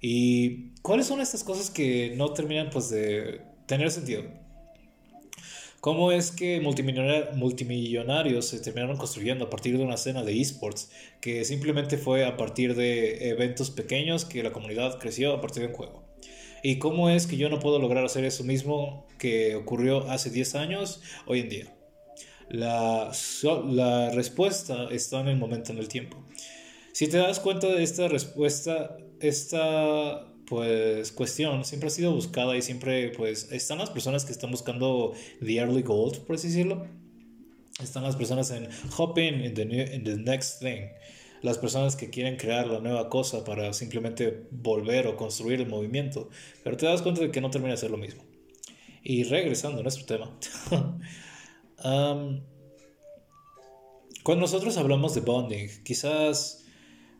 ¿Y 0.00 0.74
cuáles 0.82 1.06
son 1.06 1.22
estas 1.22 1.42
cosas 1.42 1.70
que 1.70 2.12
no 2.16 2.34
terminan 2.34 2.68
pues 2.68 2.90
de 2.90 3.53
tener 3.66 3.90
sentido? 3.90 4.24
¿Cómo 5.84 6.12
es 6.12 6.30
que 6.30 6.62
multimillonarios 6.62 8.46
se 8.46 8.58
terminaron 8.60 8.96
construyendo 8.96 9.44
a 9.44 9.50
partir 9.50 9.76
de 9.76 9.84
una 9.84 9.96
escena 9.96 10.22
de 10.22 10.40
esports 10.40 10.90
que 11.20 11.44
simplemente 11.44 11.98
fue 11.98 12.24
a 12.24 12.38
partir 12.38 12.74
de 12.74 13.28
eventos 13.28 13.70
pequeños 13.70 14.24
que 14.24 14.42
la 14.42 14.50
comunidad 14.50 14.98
creció 14.98 15.34
a 15.34 15.42
partir 15.42 15.62
de 15.62 15.68
un 15.68 15.74
juego? 15.74 16.02
¿Y 16.62 16.78
cómo 16.78 17.10
es 17.10 17.26
que 17.26 17.36
yo 17.36 17.50
no 17.50 17.60
puedo 17.60 17.78
lograr 17.78 18.02
hacer 18.02 18.24
eso 18.24 18.44
mismo 18.44 19.06
que 19.18 19.56
ocurrió 19.56 20.10
hace 20.10 20.30
10 20.30 20.54
años 20.54 21.02
hoy 21.26 21.40
en 21.40 21.48
día? 21.50 21.76
La, 22.48 23.12
la 23.66 24.10
respuesta 24.10 24.88
está 24.90 25.20
en 25.20 25.28
el 25.28 25.36
momento, 25.36 25.72
en 25.72 25.78
el 25.78 25.88
tiempo. 25.88 26.24
Si 26.94 27.08
te 27.08 27.18
das 27.18 27.40
cuenta 27.40 27.66
de 27.66 27.82
esta 27.82 28.08
respuesta, 28.08 28.96
esta 29.20 30.33
pues 30.46 31.12
cuestión 31.12 31.64
siempre 31.64 31.88
ha 31.88 31.90
sido 31.90 32.12
buscada 32.12 32.56
y 32.56 32.62
siempre 32.62 33.10
pues 33.10 33.50
están 33.52 33.78
las 33.78 33.90
personas 33.90 34.24
que 34.24 34.32
están 34.32 34.50
buscando 34.50 35.12
the 35.40 35.56
early 35.56 35.82
gold, 35.82 36.20
por 36.20 36.36
así 36.36 36.48
decirlo. 36.48 36.86
Están 37.82 38.04
las 38.04 38.14
personas 38.16 38.50
en 38.50 38.68
hopping 38.96 39.44
in 39.44 39.54
the, 39.54 39.62
in 39.62 40.04
the 40.04 40.16
next 40.16 40.60
thing. 40.60 40.88
Las 41.42 41.58
personas 41.58 41.96
que 41.96 42.08
quieren 42.08 42.36
crear 42.36 42.66
la 42.68 42.80
nueva 42.80 43.08
cosa 43.10 43.44
para 43.44 43.72
simplemente 43.72 44.46
volver 44.50 45.06
o 45.08 45.16
construir 45.16 45.60
el 45.60 45.66
movimiento. 45.66 46.30
Pero 46.62 46.76
te 46.76 46.86
das 46.86 47.02
cuenta 47.02 47.20
de 47.20 47.30
que 47.30 47.40
no 47.40 47.50
termina 47.50 47.72
de 47.72 47.78
ser 47.78 47.90
lo 47.90 47.96
mismo. 47.96 48.22
Y 49.02 49.24
regresando 49.24 49.80
a 49.80 49.82
nuestro 49.82 50.06
tema. 50.06 50.30
um, 51.84 52.40
cuando 54.22 54.42
nosotros 54.42 54.76
hablamos 54.78 55.14
de 55.14 55.20
bonding, 55.20 55.68
quizás 55.82 56.63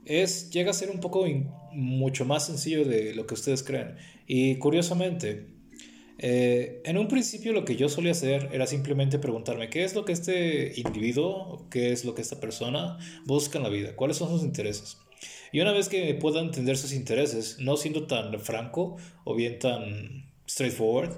es, 0.07 0.51
llega 0.51 0.71
a 0.71 0.75
ser 0.75 0.91
un 0.91 1.01
poco 1.01 1.27
mucho 1.73 2.25
más 2.25 2.47
sencillo 2.47 2.85
de 2.85 3.15
lo 3.15 3.27
que 3.27 3.35
ustedes 3.35 3.63
creen. 3.63 3.97
Y 4.27 4.57
curiosamente, 4.57 5.47
eh, 6.19 6.81
en 6.85 6.97
un 6.97 7.09
principio 7.09 7.53
lo 7.53 7.65
que 7.65 7.77
yo 7.77 7.89
solía 7.89 8.13
hacer 8.13 8.49
era 8.53 8.67
simplemente 8.67 9.19
preguntarme 9.19 9.69
qué 9.69 9.85
es 9.85 9.95
lo 9.95 10.05
que 10.05 10.13
este 10.13 10.73
individuo, 10.79 11.67
qué 11.71 11.93
es 11.93 12.05
lo 12.05 12.15
que 12.15 12.23
esta 12.23 12.41
persona 12.41 12.99
busca 13.25 13.59
en 13.59 13.65
la 13.65 13.71
vida, 13.71 13.97
cuáles 13.97 14.17
son 14.17 14.29
sus 14.29 14.43
intereses. 14.43 14.99
Y 15.53 15.61
una 15.61 15.73
vez 15.73 15.89
que 15.89 16.15
pueda 16.15 16.41
entender 16.41 16.77
sus 16.77 16.93
intereses, 16.93 17.59
no 17.61 17.77
siendo 17.77 18.07
tan 18.07 18.39
franco 18.41 18.97
o 19.25 19.35
bien 19.35 19.59
tan 19.59 20.33
straightforward, 20.49 21.13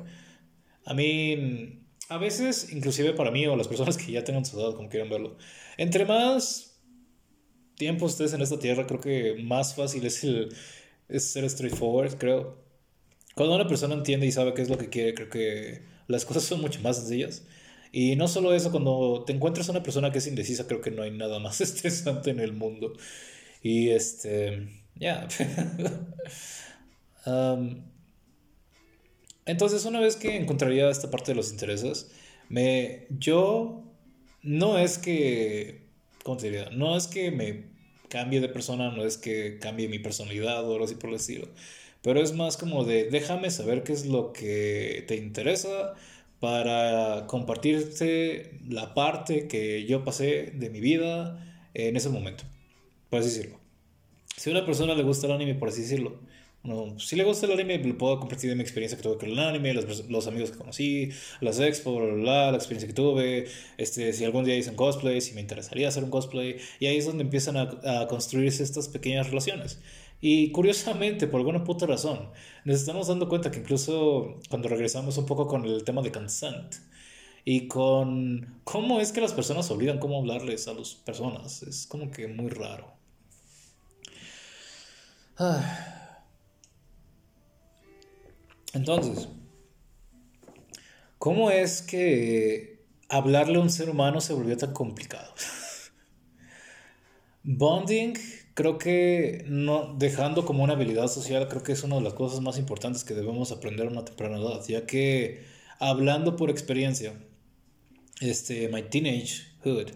a 0.85 0.95
mí, 0.95 1.83
a 2.09 2.19
veces, 2.19 2.73
inclusive 2.73 3.13
para 3.13 3.31
mí 3.31 3.47
o 3.47 3.57
las 3.57 3.69
personas 3.69 3.97
que 3.97 4.13
ya 4.13 4.25
tengan 4.25 4.45
su 4.45 4.59
edad, 4.61 4.75
como 4.75 4.89
quieran 4.89 5.11
verlo, 5.11 5.37
entre 5.79 6.05
más 6.05 6.76
tiempo 7.77 8.07
estés 8.07 8.33
en 8.33 8.43
esta 8.43 8.59
tierra, 8.59 8.87
creo 8.87 9.01
que 9.01 9.43
más 9.43 9.75
fácil 9.75 10.05
es, 10.07 10.25
el, 10.25 10.51
ser 11.21 11.49
straightforward, 11.49 12.17
creo. 12.19 12.59
Cuando 13.35 13.55
una 13.55 13.69
persona 13.69 13.95
entiende 13.95 14.27
y 14.27 14.33
sabe 14.33 14.55
qué 14.55 14.63
es 14.63 14.71
lo 14.71 14.79
que 14.79 14.89
quiere, 14.89 15.15
creo 15.15 15.29
que 15.29 15.83
las 16.09 16.25
cosas 16.27 16.45
son 16.45 16.61
mucho 16.61 16.81
más 16.81 16.97
sencillas. 16.97 17.45
Y 17.93 18.17
no 18.17 18.29
solo 18.29 18.53
eso, 18.55 18.71
cuando 18.71 19.25
te 19.27 19.33
encuentras 19.33 19.69
una 19.69 19.83
persona 19.83 20.11
que 20.13 20.19
es 20.19 20.27
indecisa, 20.27 20.67
creo 20.67 20.81
que 20.81 20.91
no 20.91 21.03
hay 21.03 21.11
nada 21.11 21.39
más 21.39 21.61
estresante 21.63 22.31
en 22.31 22.41
el 22.41 22.53
mundo. 22.53 22.95
Y 23.63 23.91
este, 23.91 24.69
ya. 24.95 25.29
entonces, 29.47 29.85
una 29.85 30.01
vez 30.01 30.17
que 30.17 30.37
encontraría 30.37 30.91
esta 30.91 31.11
parte 31.11 31.33
de 31.33 31.37
los 31.37 31.51
intereses, 31.51 32.11
me, 32.49 33.07
yo 33.11 33.85
no 34.43 34.79
es 34.79 34.99
que 34.99 35.86
No 36.73 36.97
es 36.97 37.07
que 37.07 37.31
me 37.31 37.65
cambie 38.09 38.41
de 38.41 38.49
persona, 38.49 38.91
no 38.91 39.05
es 39.05 39.17
que 39.17 39.59
cambie 39.61 39.89
mi 39.89 39.99
personalidad 39.99 40.65
o 40.69 40.73
algo 40.73 40.85
así 40.85 40.97
por 40.97 41.11
el 41.11 41.17
estilo, 41.17 41.49
pero 42.03 42.21
es 42.21 42.33
más 42.35 42.57
como 42.57 42.85
de 42.85 43.11
déjame 43.11 43.51
saber 43.51 43.83
qué 43.85 43.93
es 43.93 44.07
lo 44.07 44.33
que 44.33 45.05
te 45.07 45.17
interesa 45.17 45.95
para 46.41 47.27
compartirte 47.27 48.59
la 48.69 48.95
parte 48.95 49.47
que 49.49 49.87
yo 49.87 50.05
pasé 50.05 50.53
de 50.55 50.71
mi 50.71 50.81
vida 50.81 51.45
en 51.75 51.97
ese 51.97 52.09
momento, 52.09 52.45
por 53.11 53.21
así 53.21 53.29
decirlo. 53.29 53.61
Si 54.37 54.51
a 54.51 54.53
una 54.53 54.67
persona 54.67 54.95
le 54.95 55.03
gusta 55.03 55.27
el 55.27 55.33
anime, 55.33 55.55
por 55.55 55.69
así 55.69 55.83
decirlo, 55.83 56.19
no, 56.67 56.99
si 56.99 57.17
le 57.17 57.25
gusta 57.25 57.47
el 57.47 57.53
anime, 57.53 57.79
le 57.79 57.95
puedo 57.95 58.19
compartir 58.19 58.51
de 58.51 58.57
mi 58.57 58.63
experiencia 58.63 58.97
que 58.97 59.03
tuve 59.03 59.19
con 59.19 59.31
el 59.31 59.39
anime, 59.39 59.73
los, 59.73 60.09
los 60.09 60.27
amigos 60.27 60.51
que 60.51 60.59
conocí, 60.59 61.11
las 61.41 61.61
expo, 61.61 62.01
la, 62.01 62.51
la 62.51 62.57
experiencia 62.57 62.89
que 62.89 62.95
tuve, 62.95 63.47
este, 63.79 64.13
si 64.13 64.25
algún 64.25 64.45
día 64.45 64.57
hice 64.57 64.71
un 64.71 64.77
cosplay, 64.77 65.21
si 65.21 65.35
me 65.35 65.41
interesaría 65.41 65.89
hacer 65.89 66.05
un 66.05 66.11
cosplay, 66.11 66.57
y 66.81 66.87
ahí 66.87 66.97
es 66.97 67.07
donde 67.07 67.23
empiezan 67.23 67.57
a, 67.57 68.03
a 68.03 68.07
construirse 68.09 68.63
estas 68.63 68.89
pequeñas 68.89 69.29
relaciones. 69.29 69.81
Y 70.21 70.51
curiosamente, 70.51 71.27
por 71.27 71.41
alguna 71.41 71.63
puta 71.63 71.87
razón, 71.87 72.31
nos 72.65 72.77
estamos 72.77 73.09
dando 73.09 73.29
cuenta 73.29 73.51
que 73.51 73.61
incluso 73.61 74.41
cuando 74.49 74.69
regresamos 74.69 75.19
un 75.19 75.27
poco 75.27 75.47
con 75.47 75.65
el 75.65 75.85
tema 75.85 76.03
de 76.03 76.11
consent 76.11 76.75
y 77.45 77.69
con 77.69 78.61
cómo 78.65 79.01
es 79.01 79.13
que 79.13 79.21
las 79.21 79.33
personas 79.33 79.71
olvidan 79.71 79.99
cómo 79.99 80.19
hablarles 80.19 80.67
a 80.69 80.73
las 80.73 80.95
personas, 80.95 81.63
es 81.63 81.87
como 81.87 82.11
que 82.11 82.27
muy 82.29 82.51
raro. 82.51 82.93
Ah. 85.39 86.06
Entonces, 88.77 89.29
¿cómo 91.19 91.51
es 91.51 91.81
que 91.81 92.85
hablarle 93.09 93.57
a 93.57 93.61
un 93.61 93.71
ser 93.71 93.89
humano 93.89 94.21
se 94.21 94.35
volvió 94.35 94.55
tan 94.59 94.75
complicado? 94.75 95.33
Bonding, 97.43 98.19
creo 98.53 98.77
que 98.77 99.47
no, 99.49 99.95
dejando 99.97 100.45
como 100.45 100.63
una 100.63 100.75
habilidad 100.75 101.09
social, 101.09 101.49
creo 101.49 101.63
que 101.63 101.73
es 101.73 101.85
una 101.85 101.97
de 101.97 102.03
las 102.03 102.13
cosas 102.13 102.43
más 102.43 102.59
importantes 102.59 103.03
que 103.03 103.15
debemos 103.15 103.51
aprender 103.51 103.87
a 103.87 103.91
una 103.91 104.05
temprana 104.05 104.37
edad, 104.37 104.63
ya 104.69 104.85
que 104.85 105.45
hablando 105.79 106.37
por 106.37 106.51
experiencia, 106.51 107.15
este, 108.21 108.69
my 108.69 108.83
teenagehood 108.83 109.93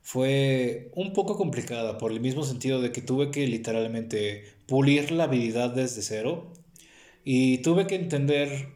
fue 0.00 0.90
un 0.94 1.12
poco 1.12 1.36
complicada 1.36 1.98
por 1.98 2.12
el 2.12 2.20
mismo 2.20 2.44
sentido 2.44 2.80
de 2.80 2.92
que 2.92 3.02
tuve 3.02 3.30
que 3.30 3.46
literalmente 3.46 4.44
pulir 4.66 5.10
la 5.10 5.24
habilidad 5.24 5.74
desde 5.74 6.00
cero 6.00 6.54
y 7.28 7.58
tuve 7.58 7.88
que 7.88 7.96
entender 7.96 8.68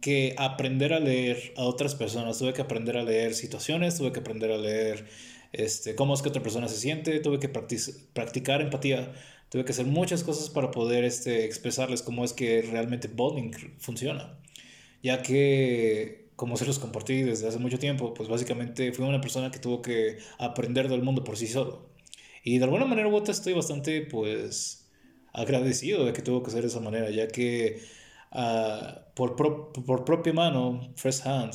que 0.00 0.36
aprender 0.38 0.92
a 0.92 1.00
leer 1.00 1.52
a 1.56 1.64
otras 1.64 1.96
personas, 1.96 2.38
tuve 2.38 2.52
que 2.54 2.62
aprender 2.62 2.96
a 2.96 3.02
leer 3.02 3.34
situaciones, 3.34 3.98
tuve 3.98 4.12
que 4.12 4.20
aprender 4.20 4.52
a 4.52 4.58
leer 4.58 5.08
este, 5.52 5.96
cómo 5.96 6.14
es 6.14 6.22
que 6.22 6.28
otra 6.28 6.40
persona 6.40 6.68
se 6.68 6.76
siente, 6.76 7.18
tuve 7.18 7.40
que 7.40 7.48
practicar 7.48 8.60
empatía, 8.62 9.12
tuve 9.48 9.64
que 9.64 9.72
hacer 9.72 9.86
muchas 9.86 10.22
cosas 10.22 10.50
para 10.50 10.70
poder 10.70 11.02
este, 11.02 11.44
expresarles 11.46 12.02
cómo 12.02 12.24
es 12.24 12.32
que 12.32 12.62
realmente 12.62 13.08
bonding 13.08 13.50
funciona. 13.78 14.38
Ya 15.02 15.22
que, 15.22 16.30
como 16.36 16.56
se 16.56 16.64
los 16.64 16.78
compartí 16.78 17.22
desde 17.22 17.48
hace 17.48 17.58
mucho 17.58 17.80
tiempo, 17.80 18.14
pues 18.14 18.28
básicamente 18.28 18.92
fui 18.92 19.04
una 19.04 19.20
persona 19.20 19.50
que 19.50 19.58
tuvo 19.58 19.82
que 19.82 20.18
aprender 20.38 20.88
del 20.88 21.02
mundo 21.02 21.24
por 21.24 21.36
sí 21.36 21.48
solo. 21.48 21.90
Y 22.44 22.58
de 22.58 22.64
alguna 22.64 22.84
manera 22.84 23.08
u 23.08 23.16
otra 23.16 23.32
estoy 23.32 23.54
bastante, 23.54 24.02
pues, 24.02 24.85
agradecido 25.36 26.04
de 26.04 26.12
que 26.12 26.22
tuvo 26.22 26.42
que 26.42 26.50
ser 26.50 26.62
de 26.62 26.68
esa 26.68 26.80
manera, 26.80 27.10
ya 27.10 27.28
que 27.28 27.80
uh, 28.32 29.14
por, 29.14 29.36
por 29.36 30.04
propia 30.04 30.32
mano, 30.32 30.92
first 30.96 31.26
hand, 31.26 31.54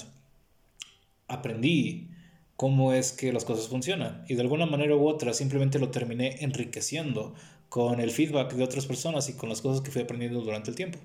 aprendí 1.27 2.09
cómo 2.55 2.93
es 2.93 3.11
que 3.11 3.33
las 3.33 3.43
cosas 3.43 3.67
funcionan 3.67 4.23
y 4.29 4.35
de 4.35 4.41
alguna 4.41 4.67
manera 4.67 4.95
u 4.95 5.07
otra 5.07 5.33
simplemente 5.33 5.79
lo 5.79 5.89
terminé 5.89 6.37
enriqueciendo 6.41 7.33
con 7.69 7.99
el 7.99 8.11
feedback 8.11 8.53
de 8.53 8.63
otras 8.63 8.85
personas 8.85 9.29
y 9.29 9.33
con 9.33 9.49
las 9.49 9.61
cosas 9.61 9.81
que 9.81 9.91
fui 9.91 10.03
aprendiendo 10.03 10.41
durante 10.41 10.69
el 10.69 10.75
tiempo. 10.75 10.99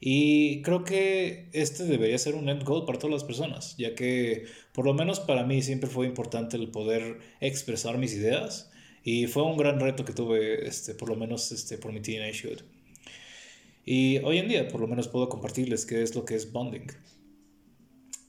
Y 0.00 0.62
creo 0.62 0.82
que 0.82 1.48
este 1.52 1.84
debería 1.84 2.18
ser 2.18 2.34
un 2.34 2.48
end 2.48 2.64
goal 2.64 2.84
para 2.86 2.98
todas 2.98 3.14
las 3.14 3.24
personas, 3.24 3.76
ya 3.76 3.94
que 3.94 4.46
por 4.72 4.84
lo 4.84 4.94
menos 4.94 5.20
para 5.20 5.44
mí 5.44 5.62
siempre 5.62 5.88
fue 5.88 6.06
importante 6.06 6.56
el 6.56 6.68
poder 6.70 7.20
expresar 7.40 7.96
mis 7.98 8.14
ideas 8.14 8.72
y 9.04 9.26
fue 9.26 9.42
un 9.42 9.58
gran 9.58 9.78
reto 9.78 10.04
que 10.04 10.14
tuve, 10.14 10.66
este, 10.66 10.94
por 10.94 11.10
lo 11.10 11.16
menos 11.16 11.52
este, 11.52 11.76
por 11.76 11.92
mi 11.92 12.00
teenagehood. 12.00 12.62
Y 13.84 14.16
hoy 14.24 14.38
en 14.38 14.48
día, 14.48 14.66
por 14.68 14.80
lo 14.80 14.86
menos, 14.86 15.08
puedo 15.08 15.28
compartirles 15.28 15.84
qué 15.84 16.02
es 16.02 16.14
lo 16.14 16.24
que 16.24 16.34
es 16.34 16.50
bonding. 16.50 16.86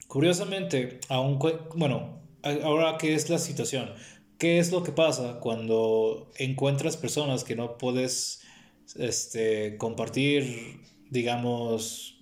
Curiosamente, 0.07 0.99
aún, 1.07 1.39
bueno, 1.75 2.19
ahora 2.43 2.97
qué 2.97 3.13
es 3.13 3.29
la 3.29 3.39
situación, 3.39 3.89
qué 4.37 4.59
es 4.59 4.73
lo 4.73 4.83
que 4.83 4.91
pasa 4.91 5.39
cuando 5.39 6.29
encuentras 6.37 6.97
personas 6.97 7.45
que 7.45 7.55
no 7.55 7.77
puedes 7.77 8.41
este, 8.97 9.77
compartir, 9.77 10.81
digamos, 11.09 12.19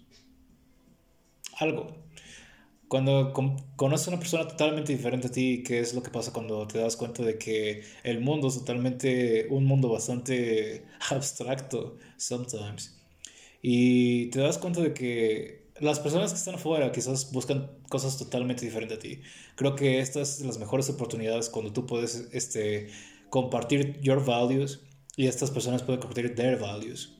algo. 1.57 2.02
Cuando 2.93 3.33
conoces 3.75 4.07
a 4.07 4.11
una 4.11 4.19
persona 4.19 4.47
totalmente 4.47 4.93
diferente 4.93 5.25
a 5.25 5.31
ti, 5.31 5.63
¿qué 5.65 5.79
es 5.79 5.95
lo 5.95 6.03
que 6.03 6.11
pasa 6.11 6.31
cuando 6.31 6.67
te 6.67 6.77
das 6.77 6.95
cuenta 6.95 7.23
de 7.23 7.39
que 7.39 7.81
el 8.03 8.21
mundo 8.21 8.49
es 8.49 8.53
totalmente 8.53 9.47
un 9.49 9.65
mundo 9.65 9.89
bastante 9.89 10.85
abstracto 11.09 11.97
sometimes? 12.17 12.95
Y 13.63 14.27
te 14.27 14.41
das 14.41 14.59
cuenta 14.59 14.79
de 14.79 14.93
que 14.93 15.71
las 15.79 15.99
personas 16.01 16.33
que 16.33 16.37
están 16.37 16.53
afuera 16.53 16.91
quizás 16.91 17.31
buscan 17.31 17.71
cosas 17.89 18.19
totalmente 18.19 18.63
diferentes 18.63 18.99
a 18.99 19.01
ti. 19.01 19.21
Creo 19.55 19.75
que 19.75 19.97
estas 19.99 20.37
son 20.37 20.45
las 20.45 20.59
mejores 20.59 20.87
oportunidades 20.87 21.49
cuando 21.49 21.73
tú 21.73 21.87
puedes 21.87 22.27
este, 22.31 22.89
compartir 23.31 23.99
your 24.01 24.23
values 24.23 24.81
y 25.17 25.25
estas 25.25 25.49
personas 25.49 25.81
pueden 25.81 25.99
compartir 25.99 26.35
their 26.35 26.59
values. 26.59 27.17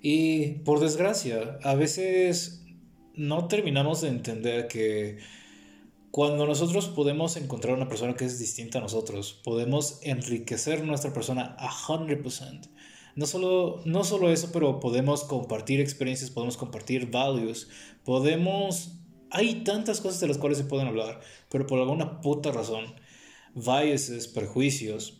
Y 0.00 0.62
por 0.64 0.80
desgracia, 0.80 1.58
a 1.62 1.74
veces 1.74 2.61
no 3.14 3.48
terminamos 3.48 4.00
de 4.00 4.08
entender 4.08 4.68
que 4.68 5.18
cuando 6.10 6.46
nosotros 6.46 6.88
podemos 6.88 7.36
encontrar 7.36 7.74
una 7.74 7.88
persona 7.88 8.14
que 8.14 8.26
es 8.26 8.38
distinta 8.38 8.78
a 8.78 8.82
nosotros, 8.82 9.40
podemos 9.44 9.98
enriquecer 10.02 10.84
nuestra 10.84 11.12
persona 11.12 11.56
a 11.58 11.70
100%. 11.70 12.68
No 13.14 13.26
solo, 13.26 13.80
no 13.84 14.04
solo 14.04 14.30
eso, 14.30 14.50
pero 14.52 14.80
podemos 14.80 15.24
compartir 15.24 15.80
experiencias, 15.80 16.30
podemos 16.30 16.56
compartir 16.56 17.10
values, 17.10 17.68
podemos... 18.04 18.98
Hay 19.30 19.64
tantas 19.64 20.02
cosas 20.02 20.20
de 20.20 20.28
las 20.28 20.36
cuales 20.36 20.58
se 20.58 20.64
pueden 20.64 20.86
hablar, 20.86 21.20
pero 21.50 21.66
por 21.66 21.78
alguna 21.78 22.20
puta 22.20 22.52
razón, 22.52 22.94
biases, 23.54 24.28
prejuicios, 24.28 25.18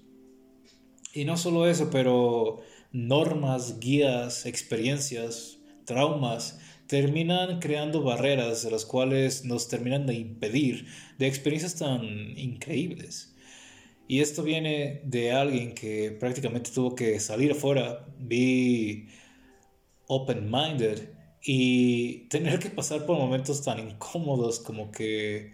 Y 1.15 1.25
no 1.25 1.37
solo 1.37 1.67
eso, 1.67 1.91
pero 1.91 2.61
normas, 2.91 3.79
guías, 3.81 4.47
experiencias, 4.47 5.59
traumas, 5.85 6.59
terminan 6.87 7.59
creando 7.61 8.03
barreras 8.03 8.62
de 8.62 8.71
las 8.71 8.85
cuales 8.85 9.45
nos 9.45 9.68
terminan 9.68 10.07
de 10.07 10.14
impedir 10.14 10.87
de 11.18 11.27
experiencias 11.27 11.77
tan 11.77 12.05
increíbles. 12.38 13.35
Y 14.09 14.21
esto 14.21 14.42
viene 14.42 15.01
de 15.05 15.33
alguien 15.33 15.75
que 15.75 16.11
prácticamente 16.11 16.71
tuvo 16.71 16.95
que 16.95 17.18
salir 17.21 17.53
afuera, 17.53 18.07
be 18.18 19.09
open-minded 20.07 21.09
y 21.42 22.29
tener 22.29 22.59
que 22.59 22.71
pasar 22.71 23.07
por 23.07 23.18
momentos 23.18 23.62
tan 23.62 23.79
incómodos 23.79 24.61
como 24.61 24.90
que 24.90 25.53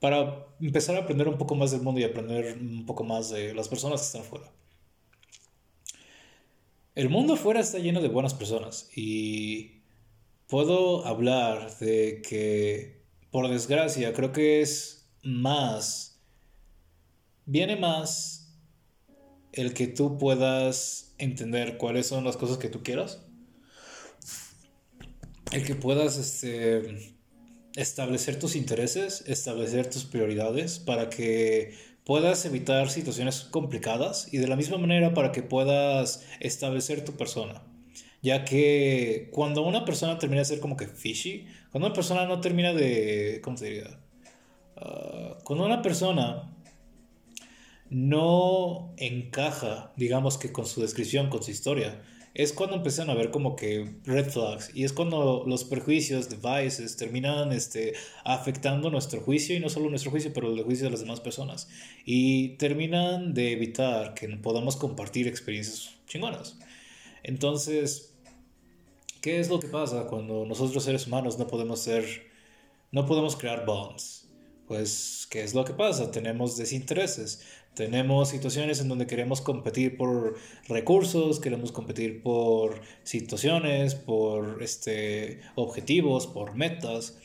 para 0.00 0.46
empezar 0.60 0.96
a 0.96 1.00
aprender 1.00 1.28
un 1.28 1.38
poco 1.38 1.54
más 1.54 1.70
del 1.70 1.80
mundo 1.80 2.00
y 2.00 2.04
aprender 2.04 2.58
un 2.58 2.84
poco 2.86 3.02
más 3.04 3.30
de 3.30 3.54
las 3.54 3.68
personas 3.68 4.00
que 4.00 4.06
están 4.06 4.20
afuera. 4.22 4.52
El 6.94 7.08
mundo 7.08 7.34
afuera 7.34 7.60
está 7.60 7.78
lleno 7.78 8.00
de 8.00 8.08
buenas 8.08 8.34
personas 8.34 8.90
y 8.96 9.75
puedo 10.46 11.06
hablar 11.06 11.76
de 11.78 12.22
que, 12.22 13.02
por 13.30 13.48
desgracia, 13.48 14.12
creo 14.12 14.32
que 14.32 14.60
es 14.60 15.08
más, 15.22 16.20
viene 17.44 17.76
más 17.76 18.54
el 19.52 19.74
que 19.74 19.86
tú 19.86 20.18
puedas 20.18 21.14
entender 21.18 21.78
cuáles 21.78 22.06
son 22.06 22.24
las 22.24 22.36
cosas 22.36 22.58
que 22.58 22.68
tú 22.68 22.82
quieras, 22.82 23.22
el 25.52 25.64
que 25.64 25.74
puedas 25.74 26.18
este, 26.18 27.16
establecer 27.76 28.38
tus 28.38 28.56
intereses, 28.56 29.24
establecer 29.26 29.88
tus 29.88 30.04
prioridades 30.04 30.78
para 30.78 31.08
que 31.08 31.74
puedas 32.04 32.44
evitar 32.44 32.90
situaciones 32.90 33.40
complicadas 33.50 34.32
y 34.32 34.38
de 34.38 34.46
la 34.46 34.56
misma 34.56 34.78
manera 34.78 35.14
para 35.14 35.32
que 35.32 35.42
puedas 35.42 36.24
establecer 36.40 37.04
tu 37.04 37.16
persona. 37.16 37.65
Ya 38.22 38.44
que 38.44 39.28
cuando 39.32 39.62
una 39.62 39.84
persona 39.84 40.18
termina 40.18 40.40
de 40.40 40.46
ser 40.46 40.60
como 40.60 40.76
que 40.76 40.86
fishy, 40.86 41.46
cuando 41.70 41.86
una 41.86 41.94
persona 41.94 42.26
no 42.26 42.40
termina 42.40 42.72
de, 42.72 43.40
¿cómo 43.42 43.56
se 43.56 43.66
diría? 43.66 44.00
Ah, 44.76 45.38
cuando 45.44 45.64
una 45.64 45.82
persona 45.82 46.50
no 47.90 48.94
encaja, 48.96 49.92
digamos 49.96 50.38
que 50.38 50.52
con 50.52 50.66
su 50.66 50.80
descripción, 50.80 51.30
con 51.30 51.42
su 51.42 51.50
historia, 51.50 52.02
es 52.36 52.52
cuando 52.52 52.76
empiezan 52.76 53.08
a 53.08 53.14
ver 53.14 53.30
como 53.30 53.56
que 53.56 53.94
red 54.04 54.28
flags 54.28 54.70
y 54.74 54.84
es 54.84 54.92
cuando 54.92 55.44
los 55.46 55.64
perjuicios, 55.64 56.28
devices, 56.28 56.98
terminan 56.98 57.50
este, 57.50 57.94
afectando 58.24 58.90
nuestro 58.90 59.22
juicio 59.22 59.56
y 59.56 59.60
no 59.60 59.70
solo 59.70 59.88
nuestro 59.88 60.10
juicio, 60.10 60.32
pero 60.34 60.52
el 60.52 60.62
juicio 60.62 60.84
de 60.84 60.90
las 60.90 61.00
demás 61.00 61.20
personas 61.20 61.68
y 62.04 62.50
terminan 62.58 63.32
de 63.32 63.52
evitar 63.52 64.12
que 64.12 64.28
podamos 64.36 64.76
compartir 64.76 65.28
experiencias 65.28 65.94
chingonas. 66.06 66.58
Entonces, 67.26 68.14
¿qué 69.20 69.40
es 69.40 69.50
lo 69.50 69.60
que 69.60 69.68
pasa 69.68 70.06
cuando 70.06 70.46
nosotros 70.46 70.84
seres 70.84 71.06
humanos 71.06 71.38
no 71.38 71.46
podemos 71.46 71.80
ser, 71.80 72.04
no 72.92 73.04
podemos 73.04 73.36
crear 73.36 73.66
bonds? 73.66 74.28
Pues, 74.66 75.26
¿qué 75.30 75.42
es 75.42 75.54
lo 75.54 75.64
que 75.64 75.74
pasa? 75.74 76.10
Tenemos 76.10 76.56
desintereses 76.56 77.44
tenemos 77.76 78.30
situaciones 78.30 78.80
en 78.80 78.88
donde 78.88 79.06
queremos 79.06 79.42
competir 79.42 79.98
por 79.98 80.36
recursos, 80.66 81.40
queremos 81.40 81.72
competir 81.72 82.22
por 82.22 82.80
situaciones, 83.02 83.94
por 83.94 84.62
este, 84.62 85.42
objetivos, 85.56 86.26
por 86.26 86.54
metas. 86.54 87.18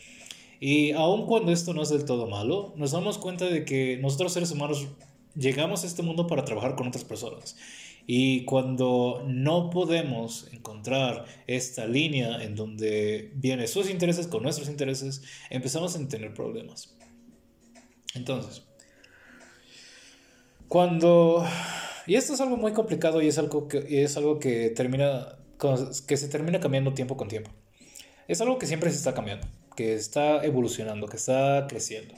Y 0.59 0.91
aun 0.91 1.25
cuando 1.25 1.53
esto 1.53 1.73
no 1.73 1.81
es 1.81 1.87
del 1.87 2.03
todo 2.03 2.27
malo, 2.27 2.73
nos 2.75 2.91
damos 2.91 3.17
cuenta 3.17 3.45
de 3.45 3.63
que 3.63 3.97
nosotros 4.01 4.33
seres 4.33 4.51
humanos 4.51 4.89
llegamos 5.35 5.85
a 5.85 5.87
este 5.87 6.03
mundo 6.03 6.27
para 6.27 6.43
trabajar 6.43 6.75
con 6.75 6.89
otras 6.89 7.05
personas. 7.05 7.55
Y 8.07 8.45
cuando 8.45 9.23
no 9.27 9.69
podemos 9.69 10.47
encontrar 10.51 11.25
esta 11.47 11.85
línea 11.85 12.43
en 12.43 12.55
donde 12.55 13.31
vienen 13.35 13.67
sus 13.67 13.89
intereses 13.89 14.27
con 14.27 14.43
nuestros 14.43 14.69
intereses, 14.69 15.21
empezamos 15.49 15.95
a 15.95 16.07
tener 16.07 16.33
problemas. 16.33 16.95
Entonces, 18.15 18.63
cuando... 20.67 21.45
Y 22.07 22.15
esto 22.15 22.33
es 22.33 22.41
algo 22.41 22.57
muy 22.57 22.73
complicado 22.73 23.21
y 23.21 23.27
es 23.27 23.37
algo 23.37 23.67
que, 23.67 24.03
es 24.03 24.17
algo 24.17 24.39
que, 24.39 24.69
termina, 24.71 25.37
que 26.07 26.17
se 26.17 26.27
termina 26.27 26.59
cambiando 26.59 26.93
tiempo 26.93 27.15
con 27.15 27.27
tiempo. 27.27 27.51
Es 28.27 28.41
algo 28.41 28.57
que 28.57 28.65
siempre 28.65 28.89
se 28.89 28.97
está 28.97 29.13
cambiando, 29.13 29.47
que 29.75 29.93
está 29.93 30.43
evolucionando, 30.43 31.07
que 31.07 31.17
está 31.17 31.67
creciendo. 31.67 32.15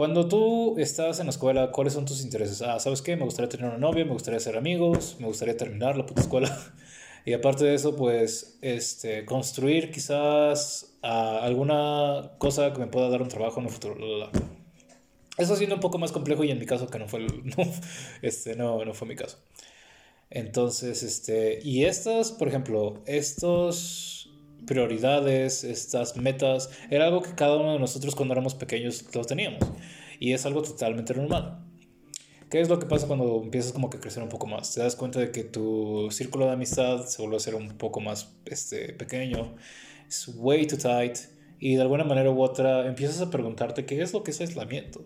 Cuando 0.00 0.26
tú 0.26 0.78
estás 0.78 1.20
en 1.20 1.26
la 1.26 1.30
escuela, 1.30 1.72
¿cuáles 1.72 1.92
son 1.92 2.06
tus 2.06 2.22
intereses? 2.22 2.62
Ah, 2.62 2.80
¿sabes 2.80 3.02
qué? 3.02 3.16
Me 3.16 3.24
gustaría 3.24 3.50
tener 3.50 3.66
una 3.66 3.76
novia, 3.76 4.02
me 4.06 4.14
gustaría 4.14 4.40
ser 4.40 4.56
amigos, 4.56 5.16
me 5.20 5.26
gustaría 5.26 5.58
terminar 5.58 5.94
la 5.98 6.06
puta 6.06 6.22
escuela. 6.22 6.58
y 7.26 7.34
aparte 7.34 7.66
de 7.66 7.74
eso, 7.74 7.94
pues, 7.96 8.56
este, 8.62 9.26
construir 9.26 9.90
quizás 9.90 10.96
ah, 11.02 11.40
alguna 11.42 12.30
cosa 12.38 12.72
que 12.72 12.78
me 12.78 12.86
pueda 12.86 13.10
dar 13.10 13.20
un 13.20 13.28
trabajo 13.28 13.60
en 13.60 13.66
el 13.66 13.72
futuro. 13.72 14.30
Eso 15.36 15.54
siendo 15.54 15.74
un 15.74 15.82
poco 15.82 15.98
más 15.98 16.12
complejo 16.12 16.44
y 16.44 16.50
en 16.50 16.58
mi 16.58 16.64
caso 16.64 16.86
que 16.86 16.98
no 16.98 17.06
fue, 17.06 17.20
no, 17.26 17.64
este, 18.22 18.56
no, 18.56 18.82
no 18.82 18.94
fue 18.94 19.06
mi 19.06 19.16
caso. 19.16 19.36
Entonces, 20.30 21.02
este, 21.02 21.58
y 21.62 21.84
estas, 21.84 22.32
por 22.32 22.48
ejemplo, 22.48 23.02
estos 23.04 24.19
prioridades, 24.70 25.64
estas 25.64 26.16
metas, 26.16 26.70
era 26.90 27.06
algo 27.06 27.22
que 27.22 27.34
cada 27.34 27.56
uno 27.56 27.72
de 27.72 27.80
nosotros 27.80 28.14
cuando 28.14 28.34
éramos 28.34 28.54
pequeños 28.54 29.04
lo 29.12 29.24
teníamos. 29.24 29.58
Y 30.20 30.32
es 30.32 30.46
algo 30.46 30.62
totalmente 30.62 31.12
normal. 31.12 31.58
¿Qué 32.48 32.60
es 32.60 32.68
lo 32.68 32.78
que 32.78 32.86
pasa 32.86 33.08
cuando 33.08 33.40
empiezas 33.42 33.72
como 33.72 33.90
que 33.90 33.96
a 33.96 34.00
crecer 34.00 34.22
un 34.22 34.28
poco 34.28 34.46
más? 34.46 34.72
Te 34.72 34.80
das 34.80 34.94
cuenta 34.94 35.18
de 35.18 35.32
que 35.32 35.42
tu 35.42 36.08
círculo 36.12 36.46
de 36.46 36.52
amistad 36.52 37.04
se 37.06 37.20
vuelve 37.20 37.38
a 37.38 37.40
ser 37.40 37.56
un 37.56 37.78
poco 37.78 37.98
más 37.98 38.36
este, 38.44 38.92
pequeño, 38.92 39.56
es 40.08 40.28
way 40.36 40.68
too 40.68 40.78
tight 40.78 41.18
y 41.58 41.74
de 41.74 41.82
alguna 41.82 42.04
manera 42.04 42.30
u 42.30 42.40
otra 42.40 42.86
empiezas 42.86 43.20
a 43.20 43.30
preguntarte 43.30 43.86
qué 43.86 44.00
es 44.00 44.12
lo 44.12 44.22
que 44.22 44.30
es 44.30 44.40
aislamiento. 44.40 45.04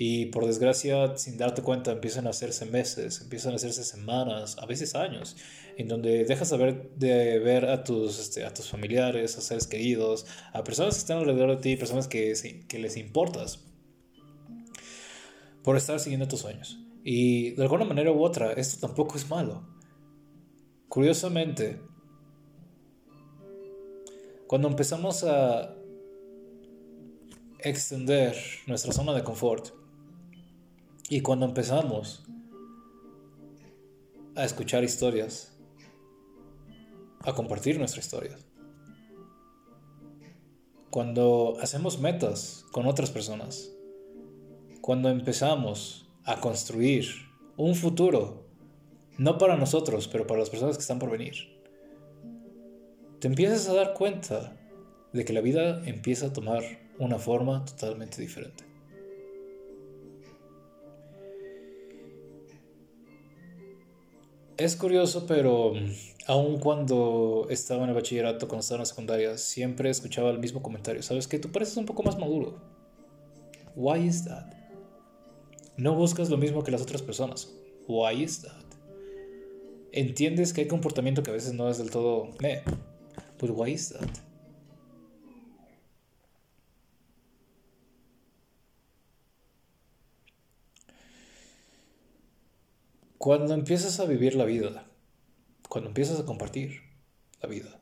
Y 0.00 0.26
por 0.26 0.46
desgracia, 0.46 1.16
sin 1.16 1.38
darte 1.38 1.60
cuenta, 1.60 1.90
empiezan 1.90 2.28
a 2.28 2.30
hacerse 2.30 2.66
meses, 2.66 3.20
empiezan 3.20 3.52
a 3.52 3.56
hacerse 3.56 3.82
semanas, 3.82 4.56
a 4.60 4.64
veces 4.64 4.94
años, 4.94 5.36
en 5.76 5.88
donde 5.88 6.24
dejas 6.24 6.50
de 6.50 7.40
ver, 7.40 7.64
a, 7.64 7.82
tus, 7.82 8.20
este, 8.20 8.44
a 8.44 8.54
tus 8.54 8.68
familiares, 8.68 9.36
a 9.36 9.40
seres 9.40 9.66
queridos, 9.66 10.24
a 10.52 10.62
personas 10.62 10.94
que 10.94 11.00
están 11.00 11.18
alrededor 11.18 11.50
de 11.50 11.56
ti, 11.56 11.76
personas 11.76 12.06
que, 12.06 12.32
que 12.68 12.78
les 12.78 12.96
importas, 12.96 13.64
por 15.64 15.76
estar 15.76 15.98
siguiendo 15.98 16.28
tus 16.28 16.42
sueños. 16.42 16.78
Y 17.02 17.56
de 17.56 17.62
alguna 17.64 17.84
manera 17.84 18.12
u 18.12 18.22
otra, 18.22 18.52
esto 18.52 18.86
tampoco 18.86 19.16
es 19.16 19.28
malo. 19.28 19.66
Curiosamente, 20.88 21.80
cuando 24.46 24.68
empezamos 24.68 25.24
a 25.24 25.74
extender 27.58 28.36
nuestra 28.68 28.92
zona 28.92 29.12
de 29.12 29.24
confort, 29.24 29.77
y 31.08 31.22
cuando 31.22 31.46
empezamos 31.46 32.24
a 34.36 34.44
escuchar 34.44 34.84
historias, 34.84 35.58
a 37.20 37.34
compartir 37.34 37.78
nuestra 37.78 38.00
historia, 38.00 38.38
cuando 40.90 41.56
hacemos 41.60 41.98
metas 41.98 42.66
con 42.72 42.86
otras 42.86 43.10
personas, 43.10 43.72
cuando 44.82 45.08
empezamos 45.08 46.08
a 46.24 46.40
construir 46.40 47.06
un 47.56 47.74
futuro, 47.74 48.46
no 49.16 49.38
para 49.38 49.56
nosotros, 49.56 50.08
pero 50.08 50.26
para 50.26 50.40
las 50.40 50.50
personas 50.50 50.76
que 50.76 50.82
están 50.82 50.98
por 50.98 51.10
venir, 51.10 51.34
te 53.18 53.28
empiezas 53.28 53.68
a 53.68 53.74
dar 53.74 53.94
cuenta 53.94 54.56
de 55.12 55.24
que 55.24 55.32
la 55.32 55.40
vida 55.40 55.82
empieza 55.86 56.26
a 56.26 56.32
tomar 56.32 56.62
una 56.98 57.18
forma 57.18 57.64
totalmente 57.64 58.20
diferente. 58.20 58.67
Es 64.58 64.74
curioso, 64.74 65.24
pero 65.24 65.72
mm, 65.74 65.92
aun 66.26 66.58
cuando 66.58 67.46
estaba 67.48 67.84
en 67.84 67.90
el 67.90 67.94
bachillerato, 67.94 68.48
cuando 68.48 68.62
estaba 68.62 68.78
en 68.78 68.80
la 68.80 68.86
secundaria, 68.86 69.38
siempre 69.38 69.88
escuchaba 69.88 70.30
el 70.30 70.40
mismo 70.40 70.62
comentario. 70.62 71.00
¿Sabes 71.00 71.28
que 71.28 71.38
Tú 71.38 71.52
pareces 71.52 71.76
un 71.76 71.86
poco 71.86 72.02
más 72.02 72.18
maduro. 72.18 72.56
Why 73.76 74.00
is 74.04 74.24
that? 74.24 74.52
No 75.76 75.94
buscas 75.94 76.28
lo 76.28 76.36
mismo 76.36 76.64
que 76.64 76.72
las 76.72 76.82
otras 76.82 77.02
personas. 77.02 77.54
Why 77.86 78.24
is 78.24 78.42
that? 78.42 78.64
Entiendes 79.92 80.52
que 80.52 80.62
hay 80.62 80.66
comportamiento 80.66 81.22
que 81.22 81.30
a 81.30 81.34
veces 81.34 81.54
no 81.54 81.70
es 81.70 81.78
del 81.78 81.90
todo 81.90 82.32
me. 82.40 82.62
But 83.40 83.50
why 83.50 83.70
is 83.70 83.90
that? 83.90 84.27
Cuando 93.18 93.52
empiezas 93.52 93.98
a 93.98 94.04
vivir 94.04 94.36
la 94.36 94.44
vida, 94.44 94.86
cuando 95.68 95.88
empiezas 95.88 96.20
a 96.20 96.24
compartir 96.24 96.82
la 97.42 97.48
vida, 97.48 97.80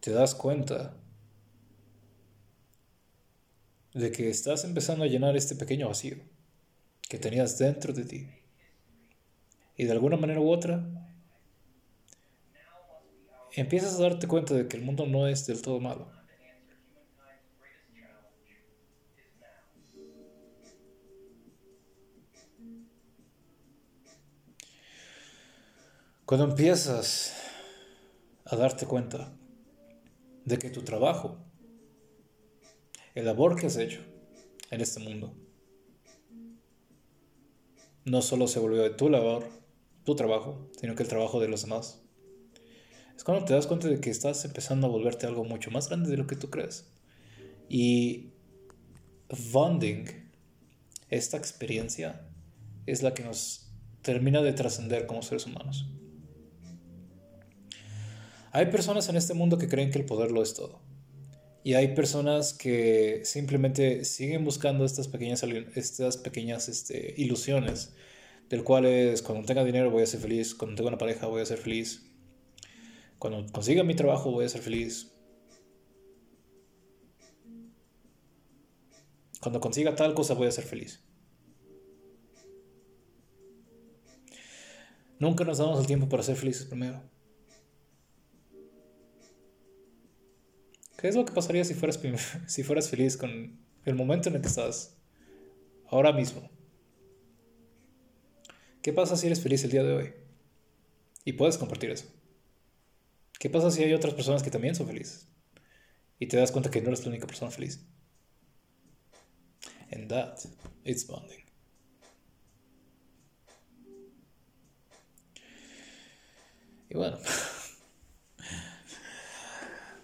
te 0.00 0.12
das 0.12 0.34
cuenta 0.34 0.96
de 3.92 4.10
que 4.10 4.30
estás 4.30 4.64
empezando 4.64 5.04
a 5.04 5.08
llenar 5.08 5.36
este 5.36 5.56
pequeño 5.56 5.88
vacío 5.88 6.16
que 7.06 7.18
tenías 7.18 7.58
dentro 7.58 7.92
de 7.92 8.04
ti. 8.06 8.28
Y 9.76 9.84
de 9.84 9.92
alguna 9.92 10.16
manera 10.16 10.40
u 10.40 10.48
otra, 10.48 10.88
empiezas 13.52 13.98
a 13.98 14.02
darte 14.04 14.26
cuenta 14.26 14.54
de 14.54 14.68
que 14.68 14.78
el 14.78 14.84
mundo 14.84 15.06
no 15.06 15.26
es 15.26 15.46
del 15.46 15.60
todo 15.60 15.80
malo. 15.80 16.19
Cuando 26.30 26.46
empiezas 26.46 27.34
a 28.44 28.54
darte 28.54 28.86
cuenta 28.86 29.36
de 30.44 30.58
que 30.58 30.70
tu 30.70 30.82
trabajo, 30.82 31.38
el 33.16 33.24
labor 33.24 33.56
que 33.56 33.66
has 33.66 33.76
hecho 33.76 34.00
en 34.70 34.80
este 34.80 35.00
mundo, 35.00 35.34
no 38.04 38.22
solo 38.22 38.46
se 38.46 38.60
volvió 38.60 38.80
de 38.80 38.90
tu 38.90 39.08
labor, 39.08 39.48
tu 40.04 40.14
trabajo, 40.14 40.70
sino 40.80 40.94
que 40.94 41.02
el 41.02 41.08
trabajo 41.08 41.40
de 41.40 41.48
los 41.48 41.62
demás. 41.62 42.00
Es 43.16 43.24
cuando 43.24 43.44
te 43.44 43.54
das 43.54 43.66
cuenta 43.66 43.88
de 43.88 44.00
que 44.00 44.10
estás 44.10 44.44
empezando 44.44 44.86
a 44.86 44.90
volverte 44.90 45.26
algo 45.26 45.42
mucho 45.42 45.72
más 45.72 45.88
grande 45.88 46.10
de 46.10 46.16
lo 46.16 46.28
que 46.28 46.36
tú 46.36 46.48
crees. 46.48 46.92
Y 47.68 48.34
bonding, 49.50 50.04
esta 51.08 51.36
experiencia, 51.36 52.30
es 52.86 53.02
la 53.02 53.14
que 53.14 53.24
nos 53.24 53.72
termina 54.02 54.42
de 54.42 54.52
trascender 54.52 55.08
como 55.08 55.22
seres 55.22 55.46
humanos. 55.46 55.88
Hay 58.52 58.66
personas 58.66 59.08
en 59.08 59.16
este 59.16 59.34
mundo 59.34 59.58
que 59.58 59.68
creen 59.68 59.90
que 59.90 59.98
el 59.98 60.04
poder 60.04 60.32
lo 60.32 60.42
es 60.42 60.54
todo. 60.54 60.80
Y 61.62 61.74
hay 61.74 61.94
personas 61.94 62.52
que 62.52 63.20
simplemente 63.24 64.04
siguen 64.04 64.44
buscando 64.44 64.84
estas 64.84 65.08
pequeñas, 65.08 65.42
este, 66.68 67.14
ilusiones, 67.16 67.94
del 68.48 68.64
cual 68.64 68.86
es 68.86 69.22
cuando 69.22 69.46
tenga 69.46 69.62
dinero 69.62 69.90
voy 69.90 70.02
a 70.02 70.06
ser 70.06 70.20
feliz, 70.20 70.54
cuando 70.54 70.76
tenga 70.76 70.88
una 70.88 70.98
pareja 70.98 71.26
voy 71.26 71.42
a 71.42 71.46
ser 71.46 71.58
feliz, 71.58 72.10
cuando 73.18 73.46
consiga 73.52 73.84
mi 73.84 73.94
trabajo 73.94 74.30
voy 74.30 74.46
a 74.46 74.48
ser 74.48 74.62
feliz, 74.62 75.12
cuando 79.40 79.60
consiga 79.60 79.94
tal 79.94 80.14
cosa 80.14 80.34
voy 80.34 80.48
a 80.48 80.52
ser 80.52 80.64
feliz. 80.64 81.04
Nunca 85.18 85.44
nos 85.44 85.58
damos 85.58 85.78
el 85.78 85.86
tiempo 85.86 86.08
para 86.08 86.22
ser 86.22 86.36
felices 86.36 86.64
primero. 86.64 87.02
¿Qué 91.00 91.08
es 91.08 91.14
lo 91.16 91.24
que 91.24 91.32
pasaría 91.32 91.64
si 91.64 91.72
fueras, 91.72 91.98
si 92.46 92.62
fueras 92.62 92.90
feliz 92.90 93.16
con 93.16 93.58
el 93.86 93.94
momento 93.94 94.28
en 94.28 94.34
el 94.34 94.42
que 94.42 94.48
estás 94.48 94.98
ahora 95.88 96.12
mismo? 96.12 96.50
¿Qué 98.82 98.92
pasa 98.92 99.16
si 99.16 99.26
eres 99.26 99.40
feliz 99.40 99.64
el 99.64 99.70
día 99.70 99.82
de 99.82 99.92
hoy? 99.94 100.12
Y 101.24 101.32
puedes 101.32 101.56
compartir 101.56 101.90
eso. 101.90 102.06
¿Qué 103.38 103.48
pasa 103.48 103.70
si 103.70 103.82
hay 103.82 103.94
otras 103.94 104.12
personas 104.12 104.42
que 104.42 104.50
también 104.50 104.74
son 104.74 104.86
felices? 104.86 105.26
Y 106.18 106.26
te 106.26 106.36
das 106.36 106.52
cuenta 106.52 106.70
que 106.70 106.82
no 106.82 106.88
eres 106.88 107.02
la 107.04 107.08
única 107.08 107.26
persona 107.26 107.50
feliz. 107.50 107.80
And 109.90 110.06
that, 110.10 110.38
it's 110.84 111.06
bonding. 111.06 111.46
Y 116.90 116.94
bueno. 116.94 117.18